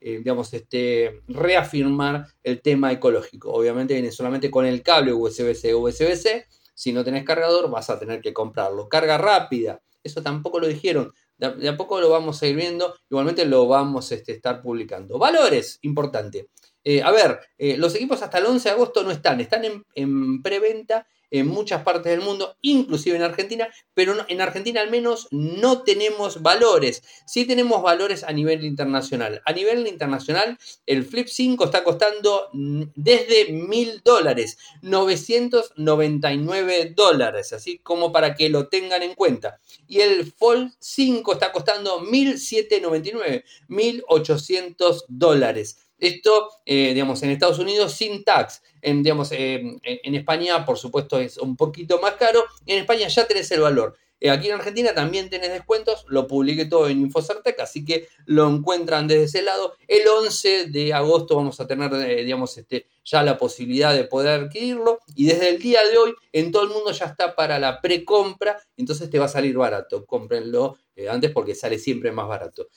digamos, 0.00 0.54
este, 0.54 1.22
reafirmar 1.26 2.28
el 2.42 2.62
tema 2.62 2.92
ecológico. 2.92 3.52
Obviamente 3.52 3.94
viene 3.94 4.12
solamente 4.12 4.50
con 4.50 4.64
el 4.64 4.82
cable 4.82 5.12
USB-C, 5.12 5.74
USB-C. 5.74 6.46
Si 6.74 6.92
no 6.92 7.04
tenés 7.04 7.24
cargador, 7.24 7.68
vas 7.68 7.90
a 7.90 7.98
tener 7.98 8.20
que 8.20 8.32
comprarlo. 8.32 8.88
Carga 8.88 9.18
rápida, 9.18 9.82
eso 10.02 10.22
tampoco 10.22 10.60
lo 10.60 10.66
dijeron 10.66 11.12
de 11.50 11.68
a 11.68 11.76
poco 11.76 12.00
lo 12.00 12.10
vamos 12.10 12.42
a 12.42 12.46
ir 12.46 12.56
viendo, 12.56 12.94
igualmente 13.10 13.44
lo 13.44 13.66
vamos 13.66 14.10
a 14.12 14.14
este, 14.14 14.32
estar 14.32 14.62
publicando. 14.62 15.18
Valores, 15.18 15.78
importante. 15.82 16.50
Eh, 16.84 17.02
a 17.02 17.10
ver, 17.10 17.40
eh, 17.58 17.76
los 17.76 17.94
equipos 17.94 18.22
hasta 18.22 18.38
el 18.38 18.46
11 18.46 18.68
de 18.68 18.74
agosto 18.74 19.02
no 19.02 19.10
están, 19.10 19.40
están 19.40 19.64
en, 19.64 19.84
en 19.94 20.42
preventa 20.42 21.06
en 21.32 21.48
muchas 21.48 21.82
partes 21.82 22.12
del 22.12 22.20
mundo, 22.20 22.56
inclusive 22.60 23.16
en 23.16 23.22
Argentina, 23.22 23.68
pero 23.94 24.14
en 24.28 24.40
Argentina 24.42 24.82
al 24.82 24.90
menos 24.90 25.28
no 25.30 25.82
tenemos 25.82 26.42
valores. 26.42 27.02
Sí 27.26 27.46
tenemos 27.46 27.82
valores 27.82 28.22
a 28.22 28.32
nivel 28.32 28.64
internacional. 28.64 29.40
A 29.46 29.52
nivel 29.52 29.86
internacional, 29.86 30.58
el 30.84 31.04
Flip 31.04 31.26
5 31.26 31.64
está 31.64 31.82
costando 31.82 32.50
mm, 32.52 32.82
desde 32.94 33.50
mil 33.50 34.02
dólares, 34.04 34.58
999 34.82 36.92
dólares, 36.94 37.54
así 37.54 37.78
como 37.78 38.12
para 38.12 38.34
que 38.34 38.50
lo 38.50 38.68
tengan 38.68 39.02
en 39.02 39.14
cuenta. 39.14 39.58
Y 39.88 40.00
el 40.00 40.30
Fold 40.30 40.74
5 40.78 41.32
está 41.32 41.50
costando 41.50 42.00
1799, 42.00 43.44
1800 43.68 45.06
dólares. 45.08 45.78
Esto, 46.02 46.48
eh, 46.66 46.94
digamos, 46.94 47.22
en 47.22 47.30
Estados 47.30 47.60
Unidos 47.60 47.92
sin 47.92 48.24
tax. 48.24 48.60
En, 48.80 49.04
digamos, 49.04 49.30
eh, 49.30 49.62
en 49.84 50.14
España, 50.16 50.66
por 50.66 50.76
supuesto, 50.76 51.16
es 51.20 51.38
un 51.38 51.56
poquito 51.56 52.00
más 52.00 52.14
caro. 52.14 52.44
En 52.66 52.80
España 52.80 53.06
ya 53.06 53.24
tenés 53.24 53.48
el 53.52 53.60
valor. 53.60 53.96
Eh, 54.18 54.28
aquí 54.28 54.48
en 54.48 54.54
Argentina 54.54 54.92
también 54.94 55.30
tenés 55.30 55.52
descuentos, 55.52 56.04
lo 56.08 56.26
publiqué 56.26 56.64
todo 56.64 56.88
en 56.88 56.98
Infocertec, 57.02 57.60
así 57.60 57.84
que 57.84 58.08
lo 58.26 58.48
encuentran 58.48 59.06
desde 59.06 59.22
ese 59.24 59.42
lado. 59.42 59.74
El 59.86 60.08
11 60.08 60.66
de 60.66 60.92
agosto 60.92 61.36
vamos 61.36 61.60
a 61.60 61.68
tener, 61.68 61.92
digamos, 62.24 62.58
este, 62.58 62.86
ya 63.04 63.22
la 63.22 63.38
posibilidad 63.38 63.94
de 63.94 64.02
poder 64.02 64.40
adquirirlo 64.40 64.98
y 65.14 65.26
desde 65.26 65.50
el 65.50 65.58
día 65.60 65.86
de 65.86 65.98
hoy 65.98 66.14
en 66.32 66.50
todo 66.50 66.64
el 66.64 66.70
mundo 66.70 66.90
ya 66.90 67.06
está 67.06 67.36
para 67.36 67.60
la 67.60 67.80
precompra, 67.80 68.60
entonces 68.76 69.08
te 69.08 69.20
va 69.20 69.26
a 69.26 69.28
salir 69.28 69.56
barato. 69.56 70.04
Cómprenlo 70.04 70.78
antes 71.08 71.30
porque 71.30 71.54
sale 71.54 71.78
siempre 71.78 72.10
más 72.10 72.26
barato. 72.26 72.68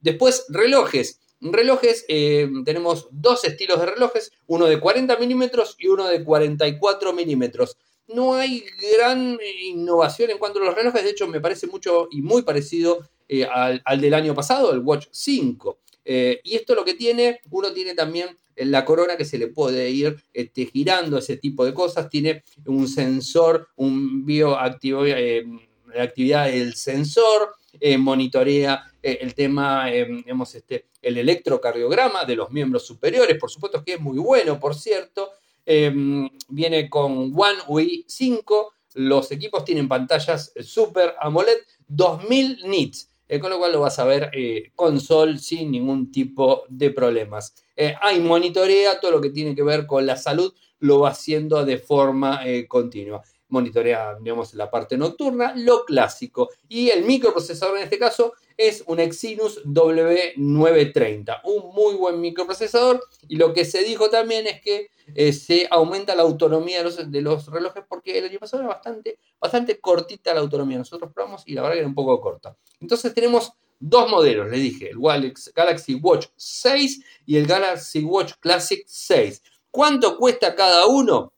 después, 0.00 0.44
relojes. 0.50 1.18
Relojes, 1.44 2.04
eh, 2.06 2.48
tenemos 2.64 3.08
dos 3.10 3.44
estilos 3.44 3.80
de 3.80 3.86
relojes, 3.86 4.30
uno 4.46 4.66
de 4.66 4.78
40 4.78 5.16
milímetros 5.16 5.74
y 5.76 5.88
uno 5.88 6.06
de 6.06 6.22
44 6.22 7.12
milímetros. 7.12 7.76
No 8.06 8.34
hay 8.34 8.64
gran 8.96 9.38
innovación 9.60 10.30
en 10.30 10.38
cuanto 10.38 10.60
a 10.60 10.64
los 10.64 10.74
relojes, 10.74 11.02
de 11.02 11.10
hecho 11.10 11.26
me 11.26 11.40
parece 11.40 11.66
mucho 11.66 12.06
y 12.12 12.22
muy 12.22 12.42
parecido 12.42 13.08
eh, 13.28 13.44
al, 13.44 14.00
del 14.00 14.14
año 14.14 14.36
pasado, 14.36 14.72
el 14.72 14.80
Watch 14.80 15.06
5. 15.10 15.78
Eh, 16.04 16.40
y 16.44 16.54
esto 16.54 16.76
lo 16.76 16.84
que 16.84 16.94
tiene, 16.94 17.40
uno 17.50 17.72
tiene 17.72 17.94
también 17.94 18.36
la 18.54 18.84
corona 18.84 19.16
que 19.16 19.24
se 19.24 19.38
le 19.38 19.48
puede 19.48 19.90
ir 19.90 20.22
este, 20.32 20.66
girando, 20.66 21.18
ese 21.18 21.38
tipo 21.38 21.64
de 21.64 21.74
cosas, 21.74 22.08
tiene 22.08 22.44
un 22.66 22.86
sensor, 22.86 23.68
un 23.74 24.24
bioactivo, 24.24 25.04
la 25.04 26.02
actividad 26.04 26.46
del 26.46 26.74
sensor, 26.74 27.54
monitorea 27.98 28.84
el 29.02 29.34
tema, 29.34 29.90
hemos 29.90 30.54
este, 30.54 30.86
el 31.00 31.18
electrocardiograma 31.18 32.24
de 32.24 32.36
los 32.36 32.50
miembros 32.50 32.86
superiores, 32.86 33.38
por 33.38 33.50
supuesto 33.50 33.82
que 33.84 33.94
es 33.94 34.00
muy 34.00 34.18
bueno, 34.18 34.60
por 34.60 34.74
cierto. 34.74 35.30
Viene 35.64 36.90
con 36.90 37.32
One 37.34 37.58
UI 37.68 38.04
5, 38.06 38.72
los 38.94 39.30
equipos 39.32 39.64
tienen 39.64 39.88
pantallas 39.88 40.52
Super 40.60 41.14
AMOLED 41.20 41.58
2000 41.88 42.68
nits, 42.68 43.10
eh, 43.28 43.38
con 43.38 43.50
lo 43.50 43.58
cual 43.58 43.72
lo 43.72 43.80
vas 43.80 43.98
a 43.98 44.04
ver 44.04 44.30
eh, 44.32 44.72
con 44.74 45.00
sol 45.00 45.38
sin 45.38 45.70
ningún 45.70 46.10
tipo 46.12 46.64
de 46.68 46.90
problemas. 46.90 47.54
Eh, 47.76 47.94
hay 48.00 48.20
monitorea 48.20 49.00
todo 49.00 49.10
lo 49.10 49.20
que 49.20 49.30
tiene 49.30 49.54
que 49.54 49.62
ver 49.62 49.86
con 49.86 50.04
la 50.04 50.16
salud, 50.16 50.52
lo 50.80 51.00
va 51.00 51.10
haciendo 51.10 51.64
de 51.64 51.78
forma 51.78 52.40
continua 52.66 53.22
monitorea, 53.52 54.16
digamos, 54.18 54.54
la 54.54 54.70
parte 54.70 54.96
nocturna, 54.96 55.52
lo 55.54 55.84
clásico. 55.84 56.48
Y 56.68 56.88
el 56.88 57.04
microprocesador 57.04 57.76
en 57.76 57.84
este 57.84 57.98
caso 57.98 58.32
es 58.56 58.82
un 58.86 58.98
Exynos 58.98 59.62
W930, 59.64 61.40
un 61.44 61.72
muy 61.74 61.94
buen 61.94 62.20
microprocesador. 62.20 63.02
Y 63.28 63.36
lo 63.36 63.52
que 63.52 63.64
se 63.64 63.84
dijo 63.84 64.08
también 64.10 64.46
es 64.46 64.60
que 64.62 64.88
eh, 65.14 65.32
se 65.32 65.68
aumenta 65.70 66.16
la 66.16 66.22
autonomía 66.22 66.82
de 66.82 67.20
los, 67.20 67.46
relojes 67.46 67.84
porque 67.88 68.18
el 68.18 68.24
año 68.24 68.38
pasado 68.38 68.62
era 68.62 68.72
bastante, 68.72 69.18
bastante 69.38 69.78
cortita 69.78 70.34
la 70.34 70.40
autonomía. 70.40 70.78
Nosotros 70.78 71.12
probamos 71.12 71.42
y 71.46 71.52
la 71.52 71.62
verdad 71.62 71.74
que 71.74 71.80
era 71.80 71.88
un 71.88 71.94
poco 71.94 72.20
corta. 72.20 72.56
Entonces 72.80 73.12
tenemos 73.12 73.52
dos 73.78 74.08
modelos, 74.08 74.48
le 74.50 74.58
dije, 74.58 74.90
el 74.90 75.34
Galaxy 75.54 75.96
Watch 75.96 76.28
6 76.36 77.04
y 77.26 77.36
el 77.36 77.46
Galaxy 77.46 78.02
Watch 78.02 78.34
Classic 78.40 78.82
6. 78.86 79.42
¿Cuánto 79.70 80.16
cuesta 80.16 80.54
cada 80.54 80.86
uno? 80.86 81.32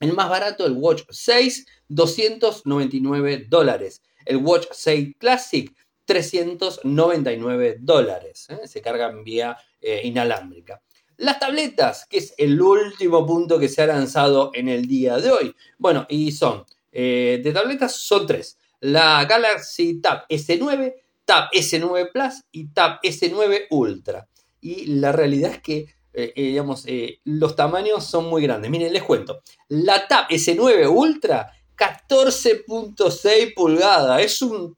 El 0.00 0.14
más 0.14 0.30
barato, 0.30 0.66
el 0.66 0.72
Watch 0.72 1.02
6, 1.10 1.66
299 1.88 3.46
dólares. 3.48 4.02
El 4.24 4.38
Watch 4.38 4.66
6 4.72 5.14
Classic, 5.18 5.74
399 6.06 7.76
dólares. 7.80 8.48
¿eh? 8.48 8.66
Se 8.66 8.80
cargan 8.80 9.22
vía 9.22 9.56
eh, 9.80 10.00
inalámbrica. 10.04 10.82
Las 11.18 11.38
tabletas, 11.38 12.06
que 12.08 12.16
es 12.16 12.34
el 12.38 12.60
último 12.60 13.26
punto 13.26 13.58
que 13.58 13.68
se 13.68 13.82
ha 13.82 13.86
lanzado 13.86 14.50
en 14.54 14.68
el 14.70 14.86
día 14.86 15.18
de 15.18 15.30
hoy. 15.30 15.54
Bueno, 15.76 16.06
y 16.08 16.32
son, 16.32 16.64
eh, 16.90 17.40
de 17.44 17.52
tabletas 17.52 17.94
son 17.94 18.26
tres. 18.26 18.56
La 18.80 19.26
Galaxy 19.26 20.00
Tab 20.00 20.26
S9, 20.28 20.94
Tab 21.26 21.50
S9 21.52 22.10
Plus 22.10 22.44
y 22.50 22.68
Tab 22.68 23.00
S9 23.02 23.66
Ultra. 23.68 24.26
Y 24.62 24.86
la 24.86 25.12
realidad 25.12 25.52
es 25.52 25.60
que 25.60 25.94
eh, 26.12 26.32
eh, 26.34 26.42
digamos, 26.42 26.84
eh, 26.86 27.20
los 27.24 27.54
tamaños 27.54 28.04
son 28.04 28.26
muy 28.26 28.42
grandes. 28.42 28.70
Miren, 28.70 28.92
les 28.92 29.02
cuento. 29.02 29.42
La 29.68 30.06
Tab 30.08 30.28
S9 30.28 30.88
Ultra, 30.88 31.52
14.6 31.76 33.54
pulgadas. 33.54 34.20
Es 34.22 34.42
un 34.42 34.76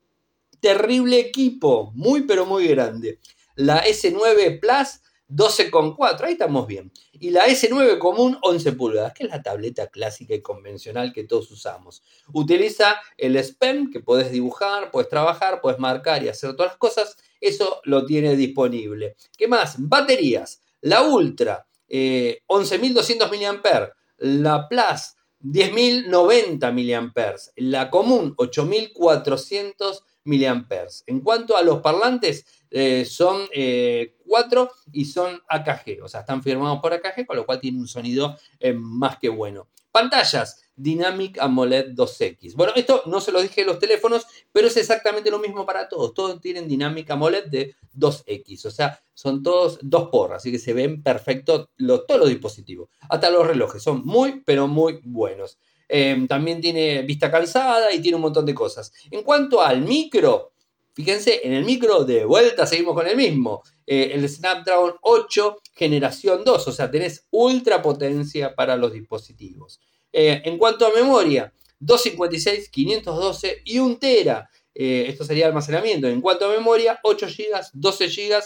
terrible 0.61 1.19
equipo. 1.19 1.93
Muy, 1.95 2.23
pero 2.23 2.45
muy 2.45 2.69
grande. 2.69 3.19
La 3.57 3.85
S9 3.85 4.61
Plus, 4.61 5.01
12,4. 5.29 6.25
Ahí 6.25 6.33
estamos 6.33 6.67
bien. 6.67 6.93
Y 7.13 7.31
la 7.31 7.47
S9 7.47 7.99
común, 7.99 8.39
11 8.43 8.73
pulgadas, 8.73 9.15
que 9.15 9.25
es 9.25 9.31
la 9.31 9.43
tableta 9.43 9.87
clásica 9.87 10.35
y 10.35 10.43
convencional 10.43 11.13
que 11.13 11.25
todos 11.25 11.51
usamos. 11.51 12.03
Utiliza 12.33 12.97
el 13.17 13.37
S 13.37 13.55
Pen, 13.59 13.91
que 13.91 14.01
puedes 14.01 14.31
dibujar, 14.31 14.91
puedes 14.91 15.09
trabajar, 15.09 15.61
puedes 15.63 15.79
marcar 15.79 16.23
y 16.23 16.29
hacer 16.29 16.55
todas 16.55 16.73
las 16.73 16.79
cosas. 16.79 17.17
Eso 17.41 17.81
lo 17.85 18.05
tiene 18.05 18.37
disponible. 18.37 19.17
¿Qué 19.37 19.49
más? 19.49 19.77
Baterías. 19.79 20.61
La 20.83 21.03
Ultra, 21.03 21.67
11.200 21.89 23.31
mAh. 23.31 23.89
La 24.19 24.69
Plus, 24.69 25.17
10.090 25.41 26.73
mAh. 26.73 27.35
La 27.57 27.91
Común, 27.91 28.35
8.400 28.37 30.03
mAh. 30.25 30.87
En 31.07 31.21
cuanto 31.21 31.57
a 31.57 31.63
los 31.63 31.81
parlantes, 31.81 32.45
eh, 32.71 33.05
son 33.05 33.47
eh, 33.53 34.17
cuatro 34.27 34.71
y 34.93 35.05
son 35.05 35.41
AKG, 35.49 36.03
o 36.03 36.09
sea, 36.09 36.21
están 36.21 36.43
firmados 36.43 36.81
por 36.81 36.93
AKG, 36.93 37.27
con 37.27 37.37
lo 37.37 37.45
cual 37.45 37.61
tiene 37.61 37.79
un 37.79 37.89
sonido 37.89 38.39
eh, 38.59 38.73
más 38.73 39.19
que 39.19 39.29
bueno. 39.29 39.69
Pantallas, 39.93 40.63
Dynamic 40.75 41.39
AMOLED 41.39 41.95
2X. 41.95 42.55
Bueno, 42.55 42.73
esto 42.75 43.03
no 43.07 43.21
se 43.21 43.31
lo 43.31 43.43
dije 43.43 43.61
en 43.61 43.69
los 43.69 43.79
teléfonos, 43.79 44.27
pero 44.51 44.67
es 44.67 44.77
exactamente 44.77 45.31
lo 45.31 45.39
mismo 45.39 45.67
para 45.67 45.89
todos. 45.89 46.15
Todos 46.15 46.41
tienen 46.41 46.67
Dynamic 46.67 47.11
AMOLED 47.11 47.47
de 47.47 47.77
2X, 47.95 48.67
o 48.67 48.71
sea, 48.71 49.01
son 49.13 49.43
todos 49.43 49.79
dos 49.83 50.09
porras, 50.09 50.39
así 50.39 50.51
que 50.51 50.59
se 50.59 50.73
ven 50.73 51.03
perfecto 51.03 51.71
todos 51.77 52.21
los 52.21 52.29
dispositivos. 52.29 52.89
Hasta 53.09 53.31
los 53.31 53.47
relojes 53.47 53.83
son 53.83 54.03
muy, 54.05 54.43
pero 54.45 54.67
muy 54.67 55.01
buenos. 55.05 55.59
Em, 55.89 56.27
también 56.27 56.61
tiene 56.61 57.03
vista 57.03 57.31
cansada 57.31 57.93
y 57.93 58.01
tiene 58.01 58.17
un 58.17 58.23
montón 58.23 58.47
de 58.47 58.55
cosas. 58.55 58.93
En 59.11 59.23
cuanto 59.23 59.61
al 59.61 59.83
micro, 59.83 60.52
Fíjense, 60.95 61.41
en 61.45 61.55
el 61.55 61.65
micro 61.65 62.05
de 62.05 62.25
vuelta 62.25 62.67
seguimos 62.67 62.95
con 62.95 63.07
el 63.07 63.17
mismo. 63.17 63.63
Eh, 63.87 64.11
el 64.13 64.29
Snapdragon 64.29 64.95
8 65.01 65.57
generación 65.75 66.45
2, 66.45 66.69
o 66.69 66.73
sea, 66.73 66.91
tenés 66.91 67.27
ultra 67.31 67.81
potencia 67.81 68.55
para 68.55 68.77
los 68.77 68.93
dispositivos. 68.93 69.81
Eh, 70.13 70.43
en 70.45 70.59
cuanto 70.59 70.87
a 70.87 70.93
memoria, 70.93 71.53
256, 71.81 72.69
512 72.69 73.63
y 73.65 73.79
1 73.79 73.99
tera. 73.99 74.51
Eh, 74.75 75.07
esto 75.09 75.25
sería 75.25 75.47
almacenamiento. 75.47 76.09
En 76.09 76.21
cuanto 76.21 76.45
a 76.45 76.55
memoria, 76.55 77.01
8 77.03 77.27
GB, 77.27 77.71
12 77.73 78.09
GB, 78.09 78.43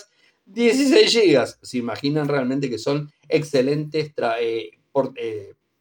16 0.46 1.14
GB. 1.14 1.46
Se 1.62 1.78
imaginan 1.78 2.28
realmente 2.28 2.70
que 2.70 2.78
son 2.78 3.12
excelentes 3.28 4.12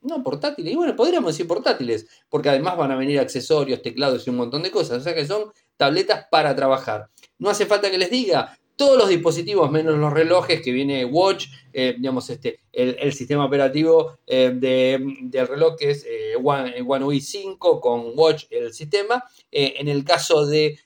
no 0.06 0.24
portátiles, 0.24 0.72
y 0.72 0.76
bueno, 0.76 0.96
podríamos 0.96 1.34
decir 1.34 1.48
portátiles, 1.48 2.08
porque 2.30 2.50
además 2.50 2.78
van 2.78 2.92
a 2.92 2.96
venir 2.96 3.20
accesorios, 3.20 3.82
teclados 3.82 4.26
y 4.26 4.30
un 4.30 4.38
montón 4.38 4.62
de 4.62 4.72
cosas, 4.72 5.00
o 5.00 5.04
sea 5.04 5.16
que 5.16 5.26
son 5.26 5.52
tabletas 5.78 6.28
para 6.30 6.56
trabajar. 6.56 7.10
No 7.38 7.50
hace 7.50 7.66
falta 7.66 7.92
que 7.92 7.98
les 7.98 8.10
diga, 8.10 8.58
todos 8.76 8.98
los 8.98 9.10
dispositivos, 9.10 9.72
menos 9.72 9.98
los 9.98 10.12
relojes, 10.12 10.62
que 10.62 10.72
viene 10.72 11.06
Watch, 11.06 11.48
eh, 11.72 11.96
digamos, 11.98 12.30
este, 12.30 12.60
el, 12.72 13.14
sistema 13.14 13.46
operativo 13.46 14.20
eh, 14.28 14.52
del 14.54 15.48
reloj 15.48 15.76
que 15.78 15.92
es 15.92 16.06
eh, 16.06 16.34
One, 16.42 16.82
UI 16.82 17.22
5 17.22 17.80
con 17.80 18.12
Watch 18.16 18.46
el 18.50 18.74
sistema. 18.74 19.24
en 19.52 19.88
el 19.88 20.04
caso 20.04 20.46
de 20.46 20.80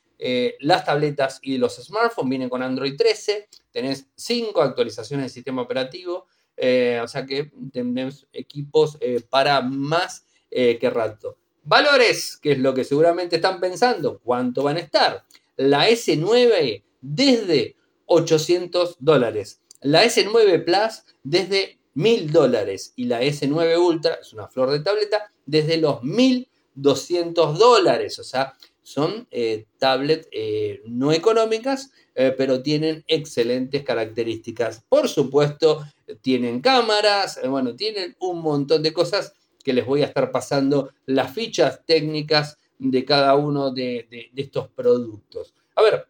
las 0.60 0.84
tabletas 0.84 1.39
y 1.41 1.58
los 1.58 1.77
smartphones, 1.77 2.29
vienen 2.29 2.50
con 2.50 2.62
Android 2.62 2.96
13, 2.98 3.48
tenés 3.72 4.08
5 4.15 4.62
actualizaciones 4.62 5.25
del 5.25 5.31
sistema 5.31 5.62
operativo, 5.62 6.25
o 6.58 7.08
sea 7.08 7.25
que 7.25 7.51
tenemos 7.72 8.27
equipos 8.34 9.00
para 9.29 9.62
más 9.62 10.27
que 10.51 10.89
rato. 10.93 11.38
Valores, 11.69 12.35
que 12.41 12.53
es 12.53 12.57
lo 12.57 12.73
que 12.73 12.83
seguramente 12.83 13.35
están 13.35 13.59
pensando, 13.59 14.19
¿cuánto 14.23 14.63
van 14.63 14.77
a 14.77 14.79
estar? 14.79 15.23
La 15.55 15.88
S9 15.88 16.83
desde 16.99 17.75
800 18.07 18.95
dólares, 18.99 19.61
la 19.79 20.03
S9 20.03 20.65
Plus 20.65 21.03
desde 21.21 21.77
1000 21.93 22.31
dólares 22.31 22.93
y 22.95 23.03
la 23.03 23.21
S9 23.21 23.77
Ultra, 23.77 24.15
es 24.15 24.33
una 24.33 24.47
flor 24.47 24.71
de 24.71 24.79
tableta, 24.79 25.31
desde 25.45 25.77
los 25.77 26.01
1200 26.01 27.59
dólares. 27.59 28.17
O 28.17 28.23
sea, 28.23 28.55
son 28.81 29.27
eh, 29.29 29.67
tablets 29.77 30.27
eh, 30.31 30.81
no 30.88 31.11
económicas, 31.11 31.91
eh, 32.15 32.33
pero 32.35 32.63
tienen 32.63 33.03
excelentes 33.07 33.83
características. 33.83 34.83
Por 34.89 35.07
supuesto, 35.07 35.85
tienen 36.21 36.61
cámaras, 36.61 37.39
bueno, 37.47 37.75
tienen 37.75 38.17
un 38.19 38.41
montón 38.41 38.81
de 38.81 38.91
cosas 38.91 39.33
que 39.69 39.73
les 39.73 39.85
voy 39.85 40.01
a 40.01 40.07
estar 40.07 40.31
pasando 40.31 40.89
las 41.05 41.31
fichas 41.31 41.85
técnicas 41.85 42.57
de 42.79 43.05
cada 43.05 43.35
uno 43.35 43.69
de, 43.69 44.31
estos 44.35 44.67
productos. 44.69 45.53
A 45.75 45.83
ver, 45.83 46.07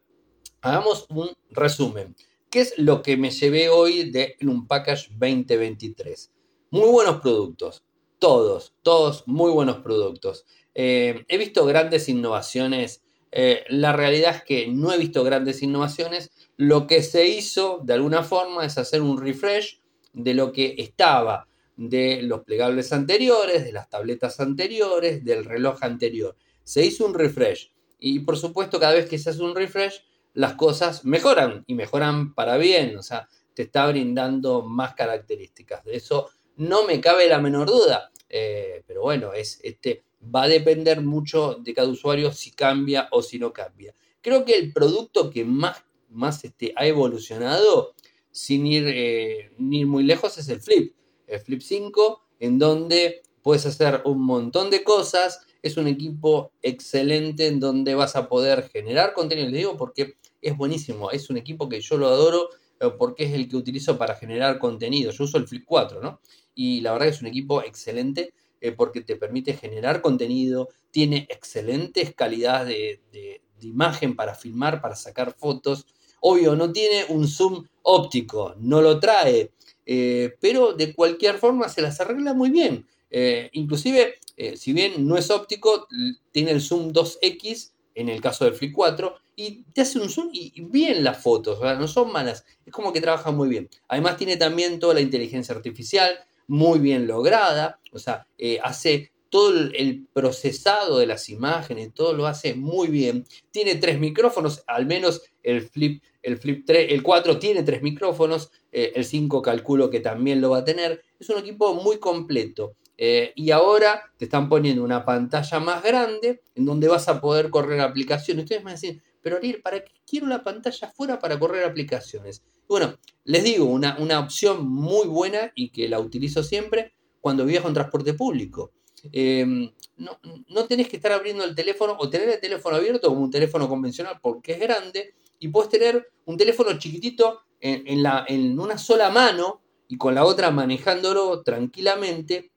hagamos 0.62 1.06
un 1.10 1.30
resumen. 1.50 2.16
¿Qué 2.50 2.62
es 2.62 2.78
lo 2.78 3.02
que 3.02 3.18
me 3.18 3.32
llevé 3.32 3.68
hoy 3.68 4.12
de 4.12 4.38
un 4.44 4.66
Package 4.66 5.10
2023? 5.10 6.32
Muy 6.72 6.90
buenos 6.90 7.20
productos, 7.20 7.84
todos, 8.18 8.76
todos 8.82 9.28
muy 9.28 9.52
buenos 9.52 9.80
productos. 9.80 10.46
Eh, 10.74 11.26
he 11.28 11.38
visto 11.38 11.66
grandes 11.66 12.08
innovaciones. 12.08 13.04
Eh, 13.34 13.66
la 13.68 13.92
realidad 13.92 14.38
es 14.38 14.44
que 14.46 14.68
no 14.68 14.94
he 14.94 14.98
visto 14.98 15.22
grandes 15.26 15.62
innovaciones. 15.62 16.32
Lo 16.56 16.88
que 16.88 17.04
se 17.04 17.28
hizo 17.28 17.82
de 17.84 17.96
alguna 17.96 18.24
forma 18.24 18.66
es 18.66 18.78
hacer 18.78 19.02
un 19.02 19.20
refresh 19.20 19.82
de 20.14 20.34
lo 20.34 20.54
que 20.54 20.76
estaba 20.78 21.49
de 21.80 22.22
los 22.24 22.42
plegables 22.42 22.92
anteriores, 22.92 23.64
de 23.64 23.72
las 23.72 23.90
tabletas 23.90 24.42
anteriores, 24.42 25.24
del 25.24 25.46
reloj 25.46 25.82
anterior. 25.82 26.36
Se 26.64 26.86
hizo 26.86 27.06
un 27.06 27.14
refresh 27.14 27.72
y 28.00 28.20
por 28.20 28.38
supuesto 28.38 28.82
cada 28.82 28.94
vez 28.94 29.10
que 29.10 29.18
se 29.18 29.30
hace 29.30 29.42
un 29.42 29.56
refresh 29.56 30.04
las 30.34 30.56
cosas 30.56 31.06
mejoran 31.06 31.64
y 31.68 31.76
mejoran 31.76 32.34
para 32.36 32.58
bien, 32.58 32.98
o 32.98 33.02
sea, 33.02 33.30
te 33.54 33.64
está 33.64 33.88
brindando 33.88 34.62
más 34.62 34.94
características. 34.94 35.86
De 35.86 35.96
eso 35.96 36.30
no 36.58 36.86
me 36.86 37.00
cabe 37.00 37.30
la 37.30 37.40
menor 37.40 37.70
duda, 37.70 38.12
eh, 38.28 38.84
pero 38.86 39.02
bueno, 39.02 39.32
es, 39.32 39.62
este, 39.64 40.04
va 40.24 40.44
a 40.44 40.48
depender 40.50 41.00
mucho 41.00 41.56
de 41.56 41.74
cada 41.74 41.88
usuario 41.88 42.34
si 42.34 42.52
cambia 42.52 43.08
o 43.12 43.22
si 43.22 43.40
no 43.40 43.54
cambia. 43.54 43.96
Creo 44.20 44.44
que 44.44 44.56
el 44.56 44.74
producto 44.74 45.30
que 45.30 45.46
más, 45.46 45.82
más 46.10 46.44
este, 46.44 46.74
ha 46.76 46.86
evolucionado, 46.86 47.94
sin 48.32 48.68
ir, 48.68 48.84
eh, 48.86 49.52
ir 49.58 49.88
muy 49.88 50.04
lejos, 50.04 50.38
es 50.38 50.50
el 50.50 50.60
Flip 50.60 50.94
Flip 51.38 51.62
5, 51.62 52.22
en 52.40 52.58
donde 52.58 53.22
puedes 53.44 53.66
hacer 53.66 54.02
un 54.06 54.22
montón 54.22 54.70
de 54.70 54.84
cosas. 54.84 55.42
Es 55.62 55.78
un 55.78 55.88
equipo 55.88 56.52
excelente 56.62 57.48
en 57.48 57.60
donde 57.60 57.94
vas 57.94 58.16
a 58.16 58.30
poder 58.30 58.70
generar 58.70 59.14
contenido. 59.14 59.50
Les 59.50 59.58
digo 59.58 59.78
porque 59.78 60.16
es 60.42 60.58
buenísimo. 60.58 61.12
Es 61.12 61.30
un 61.30 61.38
equipo 61.38 61.70
que 61.70 61.82
yo 61.82 61.98
lo 61.98 62.08
adoro 62.08 62.50
eh, 62.80 62.90
porque 62.98 63.26
es 63.26 63.34
el 63.34 63.50
que 63.50 63.58
utilizo 63.58 63.98
para 63.98 64.16
generar 64.16 64.58
contenido. 64.60 65.12
Yo 65.12 65.26
uso 65.26 65.38
el 65.38 65.48
Flip 65.48 65.66
4, 65.66 66.02
¿no? 66.02 66.22
Y 66.56 66.82
la 66.82 66.94
verdad 66.94 67.08
que 67.08 67.12
es 67.12 67.22
un 67.22 67.28
equipo 67.28 67.62
excelente 67.62 68.34
eh, 68.62 68.72
porque 68.72 69.02
te 69.02 69.16
permite 69.16 69.54
generar 69.54 70.02
contenido, 70.02 70.70
tiene 70.92 71.28
excelentes 71.30 72.14
calidades 72.14 73.00
de, 73.12 73.42
de, 73.60 73.68
imagen 73.68 74.16
para 74.16 74.36
filmar, 74.36 74.82
para 74.82 74.96
sacar 74.96 75.34
fotos. 75.34 75.86
Obvio, 76.22 76.56
no 76.56 76.72
tiene 76.72 77.06
un 77.10 77.28
zoom 77.28 77.66
óptico, 77.84 78.56
no 78.58 78.82
lo 78.82 79.00
trae, 79.00 79.52
eh, 79.92 80.38
pero 80.40 80.74
de 80.74 80.94
cualquier 80.94 81.40
forma 81.40 81.68
se 81.68 81.82
las 81.82 82.00
arregla 82.00 82.36
muy 82.36 82.52
bien. 82.52 82.86
Eh, 83.10 83.50
inclusive, 83.54 84.20
eh, 84.38 84.56
si 84.56 84.72
bien 84.72 85.08
no 85.08 85.18
es 85.18 85.32
óptico, 85.32 85.88
tiene 86.32 86.52
el 86.52 86.62
zoom 86.62 86.94
2X 86.94 87.72
en 87.96 88.08
el 88.08 88.22
caso 88.22 88.46
del 88.46 88.54
Flip 88.54 88.72
4 88.72 89.16
y 89.36 89.64
te 89.74 89.82
hace 89.82 89.98
un 89.98 90.12
zoom 90.12 90.30
y, 90.32 90.62
bien 90.62 91.04
las 91.04 91.24
fotos, 91.24 91.60
no 91.60 91.88
son 91.88 92.12
malas, 92.12 92.46
es 92.68 92.72
como 92.72 92.94
que 92.94 93.02
trabaja 93.02 93.32
muy 93.32 93.50
bien. 93.50 93.68
Además 93.88 94.18
tiene 94.18 94.38
también 94.38 94.78
toda 94.80 94.94
la 94.94 95.02
inteligencia 95.02 95.56
artificial 95.56 96.20
muy 96.46 96.78
bien 96.78 97.08
lograda, 97.08 97.80
o 97.92 97.98
sea, 97.98 98.28
hace 98.62 99.12
todo 99.30 99.52
el 99.74 100.08
procesado 100.14 101.00
de 101.00 101.06
las 101.06 101.30
imágenes, 101.30 101.94
todo 101.94 102.14
lo 102.14 102.28
hace 102.28 102.56
muy 102.56 102.88
bien. 102.88 103.26
Tiene 103.52 103.76
tres 103.76 104.00
micrófonos, 104.00 104.64
al 104.68 104.86
menos 104.86 105.22
el 105.44 105.62
Flip 105.62 106.02
el 106.22 106.38
Flip 106.38 106.66
3, 106.66 106.92
el 106.92 107.04
4 107.04 107.40
tiene 107.40 107.64
tres 107.64 107.82
micrófonos, 107.82 108.52
eh, 108.72 108.92
el 108.96 109.06
5 109.06 109.42
calculo 109.42 109.90
que 109.90 110.00
también 110.00 110.42
lo 110.42 110.52
va 110.52 110.60
a 110.60 110.66
tener. 110.66 111.02
Es 111.20 111.30
un 111.30 111.38
equipo 111.38 111.74
muy 111.76 111.98
completo. 111.98 112.76
Eh, 112.98 113.32
y 113.36 113.52
ahora 113.52 114.12
te 114.18 114.26
están 114.26 114.50
poniendo 114.50 114.84
una 114.84 115.06
pantalla 115.06 115.60
más 115.62 115.82
grande 115.82 116.42
en 116.56 116.66
donde 116.66 116.90
vas 116.90 117.08
a 117.08 117.22
poder 117.22 117.50
correr 117.50 117.80
aplicaciones. 117.80 118.44
Ustedes 118.44 118.64
me 118.64 118.72
dicen, 118.72 119.02
pero 119.22 119.38
Ariel, 119.38 119.62
¿para 119.62 119.84
qué 119.84 119.94
quiero 120.06 120.28
la 120.28 120.44
pantalla 120.44 120.92
fuera 120.92 121.18
para 121.18 121.40
correr 121.40 121.64
aplicaciones? 121.64 122.44
Bueno, 122.68 122.98
les 123.24 123.44
digo, 123.44 123.66
una, 123.66 123.98
una 124.00 124.20
opción 124.20 124.68
muy 124.68 125.08
buena 125.08 125.52
y 125.56 125.70
que 125.70 125.88
la 125.88 126.00
utilizo 126.00 126.44
siempre 126.44 126.94
cuando 127.22 127.46
viajo 127.46 127.70
en 127.70 127.74
transporte 127.74 128.14
público. 128.14 128.72
Em, 129.12 129.72
no, 129.98 130.20
no, 130.48 130.66
tenés 130.66 130.88
que 130.88 130.96
estar 130.96 131.12
abriendo 131.12 131.44
el 131.44 131.56
teléfono 131.56 131.96
o 132.00 132.10
tener 132.10 132.30
el 132.30 132.40
teléfono 132.40 132.78
abierto 132.78 133.10
como 133.10 133.22
un 133.22 133.32
teléfono 133.32 133.68
convencional 133.68 134.20
porque 134.22 134.54
es 134.54 134.60
grande 134.60 135.14
y 135.40 135.48
puedes 135.50 135.70
tener 135.70 136.10
un 136.26 136.38
teléfono 136.38 136.78
chiquitito 136.78 137.42
en, 137.62 138.04
la, 138.04 138.26
en 138.28 138.60
una 138.60 138.78
sola 138.78 139.10
mano 139.10 139.62
y 139.88 139.98
con 139.98 140.16
la 140.16 140.24
otra 140.24 140.52
manejándolo 140.52 141.42
tranquilamente 141.44 142.52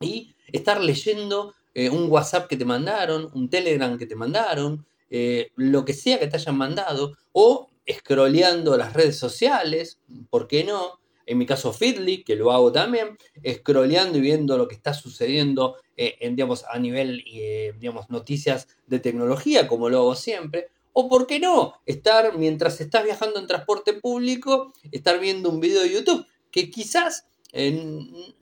y 0.00 0.34
estar 0.48 0.82
leyendo 0.82 1.54
eh, 1.74 1.90
un 1.90 2.10
WhatsApp 2.10 2.48
que 2.48 2.56
te 2.56 2.64
mandaron, 2.64 3.30
un 3.34 3.48
Telegram 3.48 3.96
que 3.96 4.06
te 4.06 4.16
mandaron, 4.16 4.84
eh, 5.10 5.50
lo 5.56 5.84
que 5.84 5.94
sea 5.94 6.18
que 6.18 6.26
te 6.26 6.36
hayan 6.36 6.56
mandado, 6.56 7.16
o 7.32 7.68
scrolleando 7.90 8.76
las 8.76 8.94
redes 8.94 9.16
sociales, 9.16 10.00
¿por 10.30 10.48
qué 10.48 10.64
no? 10.64 11.00
En 11.32 11.38
mi 11.38 11.46
caso, 11.46 11.72
Feedly, 11.72 12.24
que 12.24 12.36
lo 12.36 12.52
hago 12.52 12.70
también, 12.72 13.16
scrolleando 13.46 14.18
y 14.18 14.20
viendo 14.20 14.56
lo 14.56 14.68
que 14.68 14.74
está 14.74 14.94
sucediendo 14.94 15.76
eh, 15.96 16.16
digamos, 16.30 16.64
a 16.70 16.78
nivel, 16.78 17.24
digamos, 17.78 18.10
noticias 18.10 18.68
de 18.86 18.98
tecnología, 18.98 19.68
como 19.68 19.88
lo 19.88 19.98
hago 19.98 20.14
siempre, 20.14 20.68
o 20.92 21.08
por 21.08 21.26
qué 21.26 21.38
no, 21.38 21.74
estar 21.86 22.36
mientras 22.36 22.80
estás 22.80 23.04
viajando 23.04 23.40
en 23.40 23.46
transporte 23.46 23.94
público, 23.94 24.72
estar 24.90 25.18
viendo 25.18 25.48
un 25.48 25.60
video 25.60 25.82
de 25.82 25.90
YouTube, 25.90 26.26
que 26.50 26.70
quizás 26.70 27.26
eh, 27.52 27.70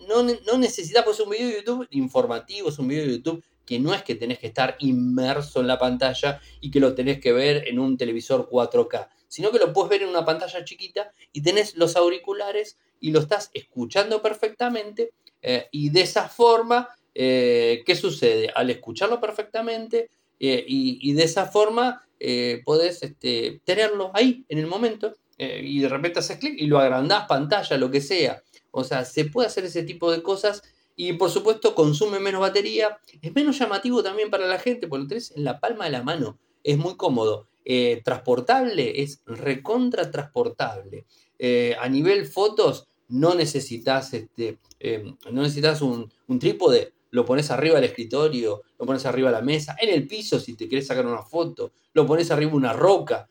no, 0.09 0.22
no, 0.22 0.59
necesitas 0.59 1.05
pues 1.05 1.20
un 1.20 1.31
video 1.31 1.48
de 1.48 1.57
YouTube 1.57 1.87
informativo, 1.90 2.68
es 2.68 2.79
un 2.79 2.88
video 2.88 3.07
de 3.07 3.12
YouTube 3.12 3.44
que 3.70 3.78
no 3.78 3.94
es 3.94 4.02
que 4.02 4.16
tenés 4.16 4.40
que 4.40 4.48
estar 4.48 4.74
inmerso 4.80 5.61
en 5.61 5.68
la 5.68 5.78
pantalla 5.78 6.40
y 6.61 6.72
que 6.72 6.80
lo 6.80 6.92
tenés 6.92 7.20
que 7.20 7.33
ver 7.33 7.68
en 7.68 7.78
un 7.78 7.96
televisor 7.96 8.48
4K, 8.50 9.09
sino 9.28 9.52
que 9.52 9.61
lo 9.61 9.72
puedes 9.72 9.90
ver 9.90 10.02
en 10.02 10.09
una 10.09 10.24
pantalla 10.24 10.64
chiquita 10.64 11.12
y 11.33 11.40
tenés 11.40 11.76
los 11.76 11.94
auriculares 11.94 12.78
y 12.98 13.12
lo 13.12 13.20
estás 13.20 13.52
escuchando 13.54 14.20
perfectamente 14.20 15.12
eh, 15.40 15.68
y 15.70 15.90
de 15.90 16.00
esa 16.00 16.28
forma, 16.28 16.88
eh, 17.14 17.85
¿qué 17.87 17.94
sucede? 17.94 18.50
Al 18.52 18.70
escucharlo 18.70 19.20
perfectamente 19.20 20.11
y, 20.40 20.98
y 21.09 21.12
de 21.12 21.22
esa 21.22 21.46
forma 21.46 22.02
eh, 22.18 22.62
podés 22.64 23.04
este, 23.04 23.62
tenerlo 23.64 24.11
ahí 24.14 24.44
en 24.48 24.59
el 24.59 24.66
momento 24.66 25.14
eh, 25.38 25.62
y 25.64 25.78
de 25.78 25.88
repente 25.88 26.18
haces 26.18 26.38
clic 26.38 26.54
y 26.59 26.66
lo 26.66 26.80
agrandás, 26.80 27.28
pantalla, 27.28 27.78
lo 27.78 27.88
que 27.88 28.00
sea. 28.00 28.42
O 28.72 28.83
sea, 28.83 29.06
se 29.06 29.26
puede 29.26 29.46
hacer 29.46 29.64
ese 29.64 29.85
tipo 29.85 30.11
de 30.11 30.22
cosas 30.22 30.62
y 30.96 31.12
por 31.14 31.31
supuesto 31.31 31.74
consume 31.74 32.20
menos 32.20 32.40
batería. 32.40 32.98
Es 33.22 33.35
menos 33.35 33.59
llamativo 33.59 34.03
también 34.03 34.31
para 34.31 34.46
la 34.46 34.59
gente 34.59 34.87
porque 34.88 35.03
lo 35.03 35.09
tenés 35.09 35.31
en 35.37 35.44
la 35.44 35.61
palma 35.61 35.85
de 35.85 35.90
la 35.90 36.03
mano. 36.03 36.38
Es 36.62 36.79
muy 36.79 36.96
cómodo. 36.96 37.48
eh, 37.64 38.00
transportable, 38.05 39.03
es 39.03 39.22
recontra 39.26 40.11
transportable. 40.11 41.07
Eh, 41.38 41.76
a 41.79 41.88
nivel 41.88 42.26
fotos, 42.26 42.88
no 43.09 43.35
necesitas, 43.35 44.14
este, 44.14 44.59
em, 44.79 45.16
no 45.31 45.42
necesitas 45.42 45.83
un, 45.83 46.11
un, 46.29 46.38
trípode, 46.38 46.94
lo 47.11 47.24
pones 47.24 47.50
arriba 47.50 47.76
del 47.76 47.85
escritorio, 47.85 48.62
lo 48.79 48.87
pones 48.87 49.05
arriba 49.07 49.31
de 49.31 49.37
la 49.37 49.42
mesa, 49.42 49.76
en 49.81 49.90
el 49.90 50.07
piso 50.07 50.40
si 50.40 50.57
te 50.57 50.68
quieres 50.68 50.87
sacar 50.87 51.07
una 51.07 51.22
foto, 51.22 51.72
lo 51.92 52.07
pones 52.07 52.31
arriba 52.31 52.50
de 52.50 52.57
una 52.57 52.72
roca, 52.72 53.29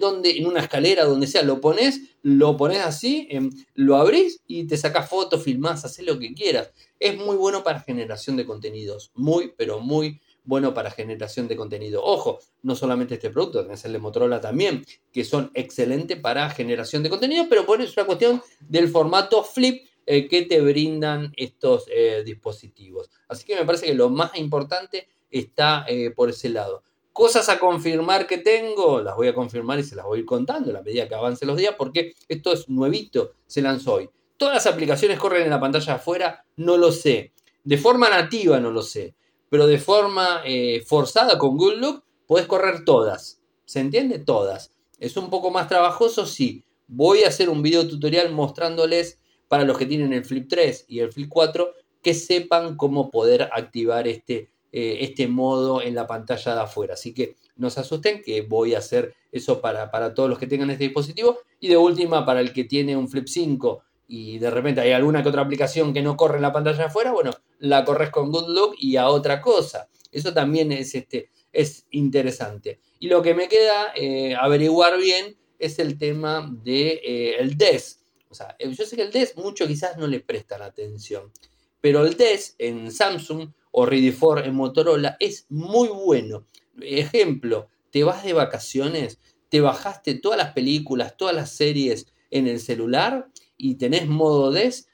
donde, 0.00 0.30
en 0.36 0.46
una 0.46 0.60
escalera, 0.60 1.04
donde 1.04 1.26
sea, 1.26 1.42
lo 1.42 1.60
pones, 1.60 2.00
lo 2.22 2.56
pones 2.56 2.78
así, 2.78 3.26
em, 3.30 3.50
lo 3.74 3.96
abrís 3.96 4.40
y 4.46 4.66
te 4.66 4.76
sacas 4.76 5.08
fotos, 5.08 5.42
filmás, 5.42 5.84
haces 5.84 6.06
lo 6.06 6.18
que 6.18 6.34
quieras. 6.34 6.70
Es 7.00 7.16
muy 7.16 7.36
bueno 7.36 7.64
para 7.64 7.80
generación 7.80 8.36
de 8.36 8.46
contenidos, 8.46 9.10
muy, 9.14 9.52
pero 9.56 9.80
muy 9.80 10.20
bueno 10.46 10.72
para 10.72 10.90
generación 10.90 11.48
de 11.48 11.56
contenido. 11.56 12.02
Ojo, 12.02 12.38
no 12.62 12.74
solamente 12.74 13.14
este 13.14 13.30
producto, 13.30 13.64
tenés 13.64 13.84
el 13.84 13.92
de 13.92 13.98
Motorola 13.98 14.40
también, 14.40 14.84
que 15.12 15.24
son 15.24 15.50
excelentes 15.54 16.18
para 16.18 16.48
generación 16.50 17.02
de 17.02 17.10
contenido, 17.10 17.46
pero 17.48 17.64
bueno, 17.64 17.84
es 17.84 17.96
una 17.96 18.06
cuestión 18.06 18.42
del 18.60 18.88
formato 18.88 19.42
flip 19.42 19.84
eh, 20.06 20.28
que 20.28 20.42
te 20.42 20.60
brindan 20.60 21.32
estos 21.36 21.86
eh, 21.92 22.22
dispositivos. 22.24 23.10
Así 23.28 23.44
que 23.44 23.56
me 23.56 23.64
parece 23.64 23.86
que 23.86 23.94
lo 23.94 24.08
más 24.08 24.36
importante 24.38 25.08
está 25.30 25.84
eh, 25.88 26.12
por 26.12 26.30
ese 26.30 26.48
lado. 26.48 26.82
Cosas 27.16 27.48
a 27.48 27.58
confirmar 27.58 28.26
que 28.26 28.36
tengo, 28.36 29.00
las 29.00 29.16
voy 29.16 29.28
a 29.28 29.34
confirmar 29.34 29.78
y 29.78 29.84
se 29.84 29.96
las 29.96 30.04
voy 30.04 30.18
a 30.18 30.20
ir 30.20 30.26
contando 30.26 30.68
a 30.68 30.74
la 30.74 30.82
medida 30.82 31.08
que 31.08 31.14
avancen 31.14 31.48
los 31.48 31.56
días, 31.56 31.74
porque 31.78 32.12
esto 32.28 32.52
es 32.52 32.68
nuevito, 32.68 33.32
se 33.46 33.62
lanzó 33.62 33.94
hoy. 33.94 34.10
¿Todas 34.36 34.52
las 34.52 34.66
aplicaciones 34.66 35.18
corren 35.18 35.44
en 35.44 35.48
la 35.48 35.58
pantalla 35.58 35.94
afuera? 35.94 36.44
No 36.56 36.76
lo 36.76 36.92
sé. 36.92 37.32
De 37.64 37.78
forma 37.78 38.10
nativa 38.10 38.60
no 38.60 38.70
lo 38.70 38.82
sé. 38.82 39.14
Pero 39.48 39.66
de 39.66 39.78
forma 39.78 40.42
eh, 40.44 40.82
forzada 40.86 41.38
con 41.38 41.56
Good 41.56 41.76
Look, 41.76 42.04
puedes 42.26 42.46
correr 42.46 42.84
todas. 42.84 43.40
¿Se 43.64 43.80
entiende? 43.80 44.18
Todas. 44.18 44.74
Es 44.98 45.16
un 45.16 45.30
poco 45.30 45.50
más 45.50 45.68
trabajoso, 45.68 46.26
sí. 46.26 46.64
Voy 46.86 47.22
a 47.22 47.28
hacer 47.28 47.48
un 47.48 47.62
video 47.62 47.88
tutorial 47.88 48.30
mostrándoles 48.30 49.18
para 49.48 49.64
los 49.64 49.78
que 49.78 49.86
tienen 49.86 50.12
el 50.12 50.26
Flip 50.26 50.48
3 50.50 50.84
y 50.86 50.98
el 50.98 51.10
Flip 51.10 51.30
4 51.30 51.72
que 52.02 52.12
sepan 52.12 52.76
cómo 52.76 53.10
poder 53.10 53.48
activar 53.54 54.06
este 54.06 54.50
eh, 54.78 54.98
este 55.06 55.26
modo 55.26 55.80
en 55.80 55.94
la 55.94 56.06
pantalla 56.06 56.54
de 56.54 56.60
afuera. 56.60 56.92
Así 56.92 57.14
que 57.14 57.36
no 57.56 57.70
se 57.70 57.80
asusten 57.80 58.20
que 58.20 58.42
voy 58.42 58.74
a 58.74 58.78
hacer 58.80 59.14
eso 59.32 59.62
para, 59.62 59.90
para 59.90 60.12
todos 60.12 60.28
los 60.28 60.38
que 60.38 60.46
tengan 60.46 60.68
este 60.68 60.84
dispositivo. 60.84 61.38
Y 61.60 61.68
de 61.68 61.78
última, 61.78 62.26
para 62.26 62.40
el 62.40 62.52
que 62.52 62.64
tiene 62.64 62.94
un 62.94 63.08
Flip 63.08 63.26
5 63.26 63.82
y 64.06 64.38
de 64.38 64.50
repente 64.50 64.82
hay 64.82 64.92
alguna 64.92 65.22
que 65.22 65.30
otra 65.30 65.40
aplicación 65.40 65.94
que 65.94 66.02
no 66.02 66.14
corre 66.18 66.36
en 66.36 66.42
la 66.42 66.52
pantalla 66.52 66.76
de 66.76 66.84
afuera, 66.84 67.10
bueno, 67.12 67.30
la 67.58 67.86
corres 67.86 68.10
con 68.10 68.30
Good 68.30 68.48
Look 68.50 68.74
y 68.78 68.96
a 68.96 69.08
otra 69.08 69.40
cosa. 69.40 69.88
Eso 70.12 70.34
también 70.34 70.70
es, 70.70 70.94
este, 70.94 71.30
es 71.54 71.86
interesante. 71.92 72.78
Y 72.98 73.08
lo 73.08 73.22
que 73.22 73.32
me 73.32 73.48
queda 73.48 73.94
eh, 73.94 74.34
averiguar 74.38 74.98
bien 74.98 75.38
es 75.58 75.78
el 75.78 75.96
tema 75.96 76.42
del 76.42 76.64
de, 76.64 76.88
eh, 77.02 77.36
el 77.38 77.56
DES. 77.56 78.02
O 78.28 78.34
sea, 78.34 78.54
yo 78.58 78.84
sé 78.84 78.94
que 78.94 79.04
el 79.04 79.10
DES 79.10 79.38
mucho 79.38 79.66
quizás 79.66 79.96
no 79.96 80.06
le 80.06 80.20
prestan 80.20 80.60
atención, 80.60 81.32
pero 81.80 82.04
el 82.04 82.18
DES 82.18 82.56
en 82.58 82.92
Samsung 82.92 83.48
o 83.78 83.84
Ready 83.84 84.10
for 84.10 84.38
en 84.46 84.54
Motorola 84.54 85.18
es 85.20 85.44
muy 85.50 85.88
bueno. 85.88 86.46
Ejemplo, 86.80 87.68
te 87.90 88.04
vas 88.04 88.24
de 88.24 88.32
vacaciones, 88.32 89.18
te 89.50 89.60
bajaste 89.60 90.14
todas 90.14 90.38
las 90.38 90.54
películas, 90.54 91.18
todas 91.18 91.36
las 91.36 91.50
series 91.50 92.06
en 92.30 92.46
el 92.46 92.58
celular 92.58 93.28
y 93.58 93.74
tenés 93.74 94.08
modo 94.08 94.50
DES, 94.50 94.88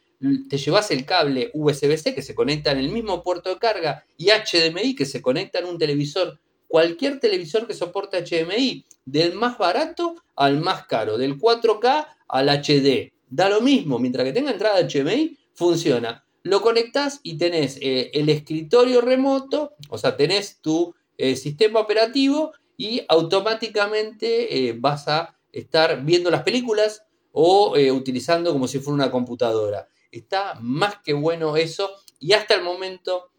te 0.48 0.58
llevas 0.58 0.90
el 0.90 1.06
cable 1.06 1.52
USB-C 1.54 2.12
que 2.12 2.22
se 2.22 2.34
conecta 2.34 2.72
en 2.72 2.78
el 2.78 2.88
mismo 2.88 3.22
puerto 3.22 3.50
de 3.50 3.58
carga 3.60 4.04
y 4.16 4.30
HDMI 4.30 4.96
que 4.96 5.06
se 5.06 5.22
conecta 5.22 5.60
en 5.60 5.66
un 5.66 5.78
televisor, 5.78 6.40
cualquier 6.66 7.20
televisor 7.20 7.68
que 7.68 7.74
soporte 7.74 8.18
HDMI, 8.24 8.84
del 9.04 9.34
más 9.34 9.58
barato 9.58 10.16
al 10.34 10.60
más 10.60 10.86
caro, 10.86 11.18
del 11.18 11.38
4K 11.38 12.08
al 12.26 12.48
HD. 12.48 13.12
Da 13.30 13.48
lo 13.48 13.60
mismo, 13.60 14.00
mientras 14.00 14.24
que 14.24 14.32
tenga 14.32 14.50
entrada 14.50 14.84
HDMI, 14.88 15.38
funciona 15.54 16.24
lo 16.42 16.60
conectas 16.60 17.20
y 17.22 17.38
tenés 17.38 17.78
eh, 17.80 18.10
el 18.14 18.28
escritorio 18.28 19.00
remoto, 19.00 19.74
o 19.88 19.98
sea, 19.98 20.16
tenés 20.16 20.60
tu 20.60 20.94
eh, 21.16 21.36
sistema 21.36 21.80
operativo 21.80 22.52
y 22.76 23.02
automáticamente 23.08 24.68
eh, 24.68 24.76
vas 24.76 25.06
a 25.08 25.38
estar 25.52 26.02
viendo 26.04 26.30
las 26.30 26.42
películas 26.42 27.04
o 27.30 27.74
utilizando 27.92 28.52
como 28.52 28.68
si 28.68 28.78
fuera 28.78 28.94
una 28.94 29.10
computadora. 29.10 29.88
Está 30.10 30.58
más 30.60 30.96
que 31.02 31.14
bueno 31.14 31.56
eso 31.56 31.90
y 32.18 32.32
hasta 32.32 32.54
el 32.54 32.62
momento 32.62 33.30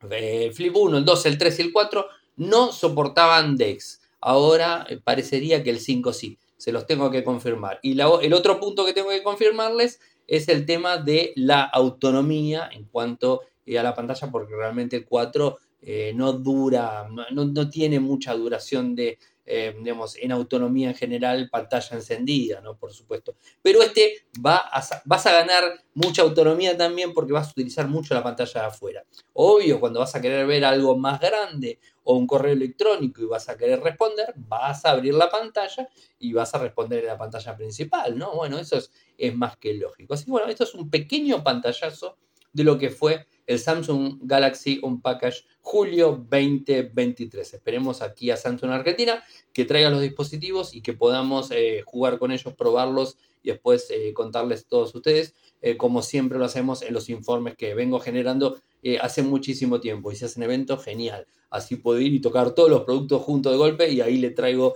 Flip 0.00 0.74
1, 0.74 0.98
el 0.98 1.04
2, 1.04 1.26
el 1.26 1.38
3 1.38 1.58
y 1.58 1.62
el 1.62 1.72
4 1.72 2.06
no 2.36 2.72
soportaban 2.72 3.56
DeX. 3.56 4.00
Ahora 4.20 4.86
parecería 5.04 5.62
que 5.62 5.70
el 5.70 5.78
5 5.78 6.12
sí. 6.12 6.38
Se 6.56 6.72
los 6.72 6.86
tengo 6.86 7.10
que 7.10 7.22
confirmar. 7.22 7.78
Y 7.82 7.98
el 8.00 8.32
otro 8.34 8.58
punto 8.58 8.84
que 8.84 8.92
tengo 8.92 9.10
que 9.10 9.22
confirmarles 9.22 10.00
es 10.30 10.48
el 10.48 10.64
tema 10.64 10.96
de 10.96 11.32
la 11.34 11.62
autonomía 11.64 12.70
en 12.72 12.84
cuanto 12.84 13.40
eh, 13.66 13.78
a 13.78 13.82
la 13.82 13.94
pantalla, 13.94 14.30
porque 14.30 14.54
realmente 14.54 14.96
el 14.96 15.04
4 15.04 15.58
eh, 15.82 16.12
no 16.14 16.32
dura, 16.32 17.08
no, 17.32 17.68
tiene 17.68 17.98
mucha 17.98 18.32
duración 18.34 18.94
de, 18.94 19.18
eh, 19.44 19.74
digamos, 19.82 20.16
en 20.16 20.30
autonomía 20.30 20.90
en 20.90 20.94
general, 20.94 21.48
pantalla 21.50 21.96
encendida, 21.96 22.60
¿no? 22.60 22.76
Por 22.76 22.92
supuesto. 22.92 23.34
Pero 23.60 23.82
este 23.82 24.26
va 24.44 24.70
vas 25.04 25.26
a 25.26 25.32
ganar 25.32 25.64
mucha 25.94 26.22
autonomía 26.22 26.76
también 26.76 27.12
porque 27.12 27.32
vas 27.32 27.48
a 27.48 27.50
utilizar 27.50 27.88
mucho 27.88 28.14
la 28.14 28.22
pantalla 28.22 28.60
de 28.60 28.66
afuera. 28.68 29.04
Obvio, 29.32 29.80
cuando 29.80 29.98
vas 29.98 30.14
a 30.14 30.20
querer 30.20 30.46
ver 30.46 30.64
algo 30.64 30.96
más 30.96 31.20
grande 31.20 31.80
o 32.10 32.16
un 32.16 32.26
correo 32.26 32.52
electrónico 32.52 33.22
y 33.22 33.26
vas 33.26 33.48
a 33.48 33.56
querer 33.56 33.80
responder, 33.80 34.34
vas 34.36 34.84
a 34.84 34.90
abrir 34.90 35.14
la 35.14 35.30
pantalla 35.30 35.88
y 36.18 36.32
vas 36.32 36.52
a 36.52 36.58
responder 36.58 37.04
en 37.04 37.06
la 37.06 37.16
pantalla 37.16 37.56
principal, 37.56 38.18
¿no? 38.18 38.34
Bueno, 38.34 38.58
eso 38.58 38.78
es, 39.16 39.36
más 39.36 39.56
que 39.58 39.74
lógico. 39.74 40.14
Así 40.14 40.24
que 40.24 40.32
bueno, 40.32 40.48
esto 40.48 40.64
es 40.64 40.74
un 40.74 40.90
pequeño 40.90 41.44
pantallazo 41.44 42.16
de 42.52 42.64
lo 42.64 42.78
que 42.78 42.90
fue 42.90 43.28
el 43.46 43.60
Samsung 43.60 44.18
Galaxy 44.22 44.80
Unpackage 44.82 45.44
julio 45.60 46.26
2023. 46.28 47.54
Esperemos 47.54 48.02
aquí 48.02 48.32
a 48.32 48.36
Samsung 48.36 48.72
Argentina 48.72 49.22
que 49.52 49.64
traiga 49.64 49.88
los 49.88 50.00
dispositivos 50.00 50.74
y 50.74 50.82
que 50.82 50.94
podamos 50.94 51.52
eh, 51.52 51.84
jugar 51.86 52.18
con 52.18 52.32
ellos, 52.32 52.52
probarlos 52.54 53.18
y 53.40 53.50
después 53.50 53.88
eh, 53.90 54.12
contarles 54.14 54.66
todos 54.66 54.92
ustedes, 54.96 55.36
eh, 55.62 55.76
como 55.76 56.02
siempre 56.02 56.38
lo 56.38 56.44
hacemos 56.44 56.82
en 56.82 56.94
los 56.94 57.08
informes 57.08 57.56
que 57.56 57.74
vengo 57.74 58.00
generando 58.00 58.58
hace 59.02 59.22
muchísimo 59.22 59.78
tiempo. 59.78 60.10
Y 60.10 60.16
si 60.16 60.24
hacen 60.24 60.42
eventos, 60.42 60.82
genial. 60.82 61.26
Así 61.50 61.76
puedo 61.76 62.00
ir 62.00 62.14
y 62.14 62.20
tocar 62.20 62.52
todos 62.54 62.70
los 62.70 62.84
productos 62.84 63.22
juntos 63.22 63.52
de 63.52 63.58
golpe 63.58 63.90
y 63.90 64.00
ahí 64.00 64.16
le 64.16 64.30
traigo 64.30 64.74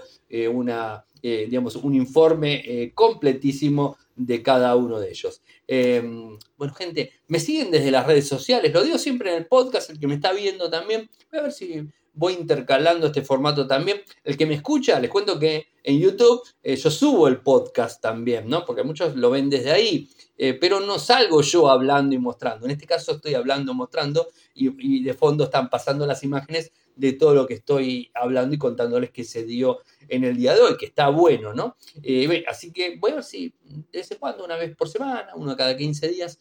una, 0.52 1.06
digamos, 1.22 1.76
un 1.76 1.94
informe 1.94 2.92
completísimo 2.94 3.96
de 4.16 4.42
cada 4.42 4.76
uno 4.76 5.00
de 5.00 5.10
ellos. 5.10 5.42
Em, 5.66 6.38
bueno, 6.56 6.74
gente, 6.74 7.12
me 7.28 7.40
siguen 7.40 7.70
desde 7.70 7.90
las 7.90 8.06
redes 8.06 8.28
sociales, 8.28 8.72
lo 8.72 8.82
digo 8.82 8.98
siempre 8.98 9.30
en 9.30 9.38
el 9.38 9.46
podcast, 9.46 9.90
el 9.90 9.98
que 9.98 10.06
me 10.06 10.14
está 10.14 10.32
viendo 10.32 10.70
también, 10.70 11.08
voy 11.30 11.40
a 11.40 11.42
ver 11.44 11.52
si 11.52 11.86
voy 12.14 12.34
intercalando 12.34 13.08
este 13.08 13.22
formato 13.22 13.66
también. 13.66 14.00
El 14.22 14.36
que 14.36 14.46
me 14.46 14.54
escucha, 14.54 14.98
les 15.00 15.10
cuento 15.10 15.38
que 15.38 15.66
en 15.82 16.00
YouTube 16.00 16.42
eh, 16.62 16.76
yo 16.76 16.90
subo 16.90 17.28
el 17.28 17.40
podcast 17.40 18.00
también, 18.00 18.48
¿no? 18.48 18.64
Porque 18.64 18.82
muchos 18.82 19.16
lo 19.16 19.30
ven 19.30 19.50
desde 19.50 19.70
ahí, 19.70 20.08
eh, 20.38 20.54
pero 20.54 20.80
no 20.80 20.98
salgo 20.98 21.42
yo 21.42 21.68
hablando 21.68 22.14
y 22.14 22.18
mostrando. 22.18 22.64
En 22.64 22.72
este 22.72 22.86
caso 22.86 23.12
estoy 23.12 23.34
hablando, 23.34 23.74
mostrando 23.74 24.28
y, 24.54 25.02
de 25.02 25.14
fondo 25.14 25.44
están 25.44 25.68
pasando 25.68 26.06
las 26.06 26.22
imágenes 26.22 26.72
de 26.96 27.12
todo 27.12 27.34
lo 27.34 27.46
que 27.46 27.54
estoy 27.54 28.10
hablando 28.14 28.54
y 28.54 28.58
contándoles 28.58 29.10
que 29.10 29.24
se 29.24 29.44
dio 29.44 29.80
en 30.08 30.22
el 30.22 30.36
día 30.36 30.54
de 30.54 30.60
hoy, 30.60 30.76
que 30.76 30.86
está 30.86 31.08
bueno, 31.08 31.52
¿no? 31.52 31.76
Eh, 32.02 32.44
así 32.48 32.72
que 32.72 32.96
voy 32.98 33.10
a 33.10 33.14
ver 33.16 33.24
si 33.24 33.52
de 33.64 33.98
vez 33.98 34.16
cuando, 34.20 34.44
una 34.44 34.56
vez 34.56 34.76
por 34.76 34.88
semana, 34.88 35.30
uno 35.34 35.56
cada 35.56 35.76
15 35.76 36.08
días, 36.08 36.38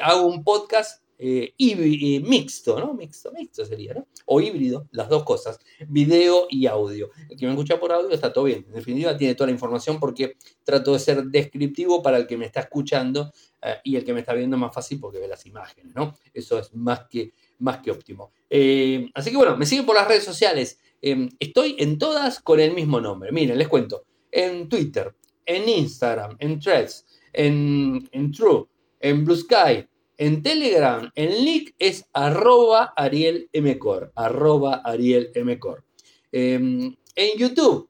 hago 0.00 0.26
un 0.26 0.44
podcast 0.44 1.02
eh, 1.18 2.20
mixto, 2.24 2.78
¿no? 2.78 2.94
Mixto, 2.94 3.32
mixto 3.32 3.64
sería, 3.64 3.94
¿no? 3.94 4.06
O 4.26 4.40
híbrido, 4.40 4.88
las 4.92 5.08
dos 5.08 5.24
cosas, 5.24 5.58
video 5.88 6.46
y 6.50 6.66
audio. 6.66 7.10
El 7.28 7.36
que 7.36 7.46
me 7.46 7.52
escucha 7.52 7.78
por 7.80 7.92
audio 7.92 8.10
está 8.10 8.32
todo 8.32 8.44
bien. 8.44 8.64
En 8.68 8.74
definitiva, 8.74 9.16
tiene 9.16 9.34
toda 9.34 9.46
la 9.46 9.52
información 9.52 9.98
porque 9.98 10.36
trato 10.64 10.92
de 10.92 10.98
ser 10.98 11.24
descriptivo 11.24 12.02
para 12.02 12.18
el 12.18 12.26
que 12.26 12.36
me 12.36 12.46
está 12.46 12.60
escuchando 12.60 13.32
y 13.82 13.96
el 13.96 14.04
que 14.04 14.12
me 14.14 14.20
está 14.20 14.32
viendo 14.32 14.56
más 14.56 14.72
fácil 14.72 15.00
porque 15.00 15.18
ve 15.18 15.26
las 15.26 15.44
imágenes, 15.44 15.92
¿no? 15.94 16.14
Eso 16.32 16.58
es 16.58 16.72
más 16.74 17.06
que 17.08 17.32
más 17.58 17.78
que 17.78 17.90
óptimo. 17.90 18.32
Eh, 18.48 19.08
así 19.14 19.30
que 19.30 19.36
bueno, 19.36 19.56
me 19.56 19.66
siguen 19.66 19.86
por 19.86 19.96
las 19.96 20.08
redes 20.08 20.24
sociales. 20.24 20.78
Eh, 21.02 21.28
estoy 21.38 21.76
en 21.78 21.98
todas 21.98 22.40
con 22.40 22.60
el 22.60 22.74
mismo 22.74 23.00
nombre. 23.00 23.32
Miren, 23.32 23.58
les 23.58 23.68
cuento. 23.68 24.04
En 24.30 24.68
Twitter, 24.68 25.14
en 25.44 25.68
Instagram, 25.68 26.36
en 26.38 26.58
Threads, 26.60 27.06
en, 27.32 28.32
True, 28.32 28.66
en 29.00 29.24
Blue 29.24 29.36
Sky, 29.36 29.86
en 30.18 30.42
Telegram, 30.42 31.10
en 31.14 31.44
link 31.44 31.74
es 31.78 32.08
arroba 32.12 32.92
Ariel 32.96 33.48
arroba 34.14 34.82
Ariel 34.84 35.30
em, 36.32 36.96
en 37.14 37.38
YouTube, 37.38 37.88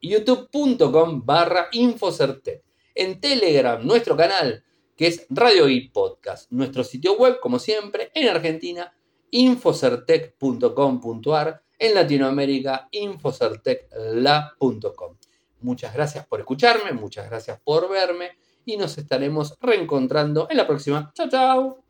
youtube.com 0.00 1.24
barra 1.24 1.68
Infocertec. 1.72 2.64
En 2.94 3.20
Telegram, 3.20 3.86
nuestro 3.86 4.16
canal, 4.16 4.64
que 4.96 5.06
es 5.06 5.26
Radio 5.30 5.68
y 5.68 5.88
Podcast. 5.88 6.50
Nuestro 6.50 6.82
sitio 6.84 7.16
web, 7.16 7.38
como 7.40 7.58
siempre, 7.58 8.10
en 8.14 8.28
Argentina, 8.28 8.94
infocertec.com.ar. 9.30 11.62
en 11.78 11.94
Latinoamérica, 11.94 12.88
infocertecla.com. 12.90 15.16
Muchas 15.60 15.94
gracias 15.94 16.26
por 16.26 16.40
escucharme, 16.40 16.92
muchas 16.92 17.28
gracias 17.28 17.60
por 17.62 17.88
verme 17.88 18.30
y 18.64 18.76
nos 18.76 18.98
estaremos 18.98 19.54
reencontrando 19.60 20.46
en 20.50 20.56
la 20.56 20.66
próxima. 20.66 21.10
Chao, 21.14 21.28
chao. 21.28 21.76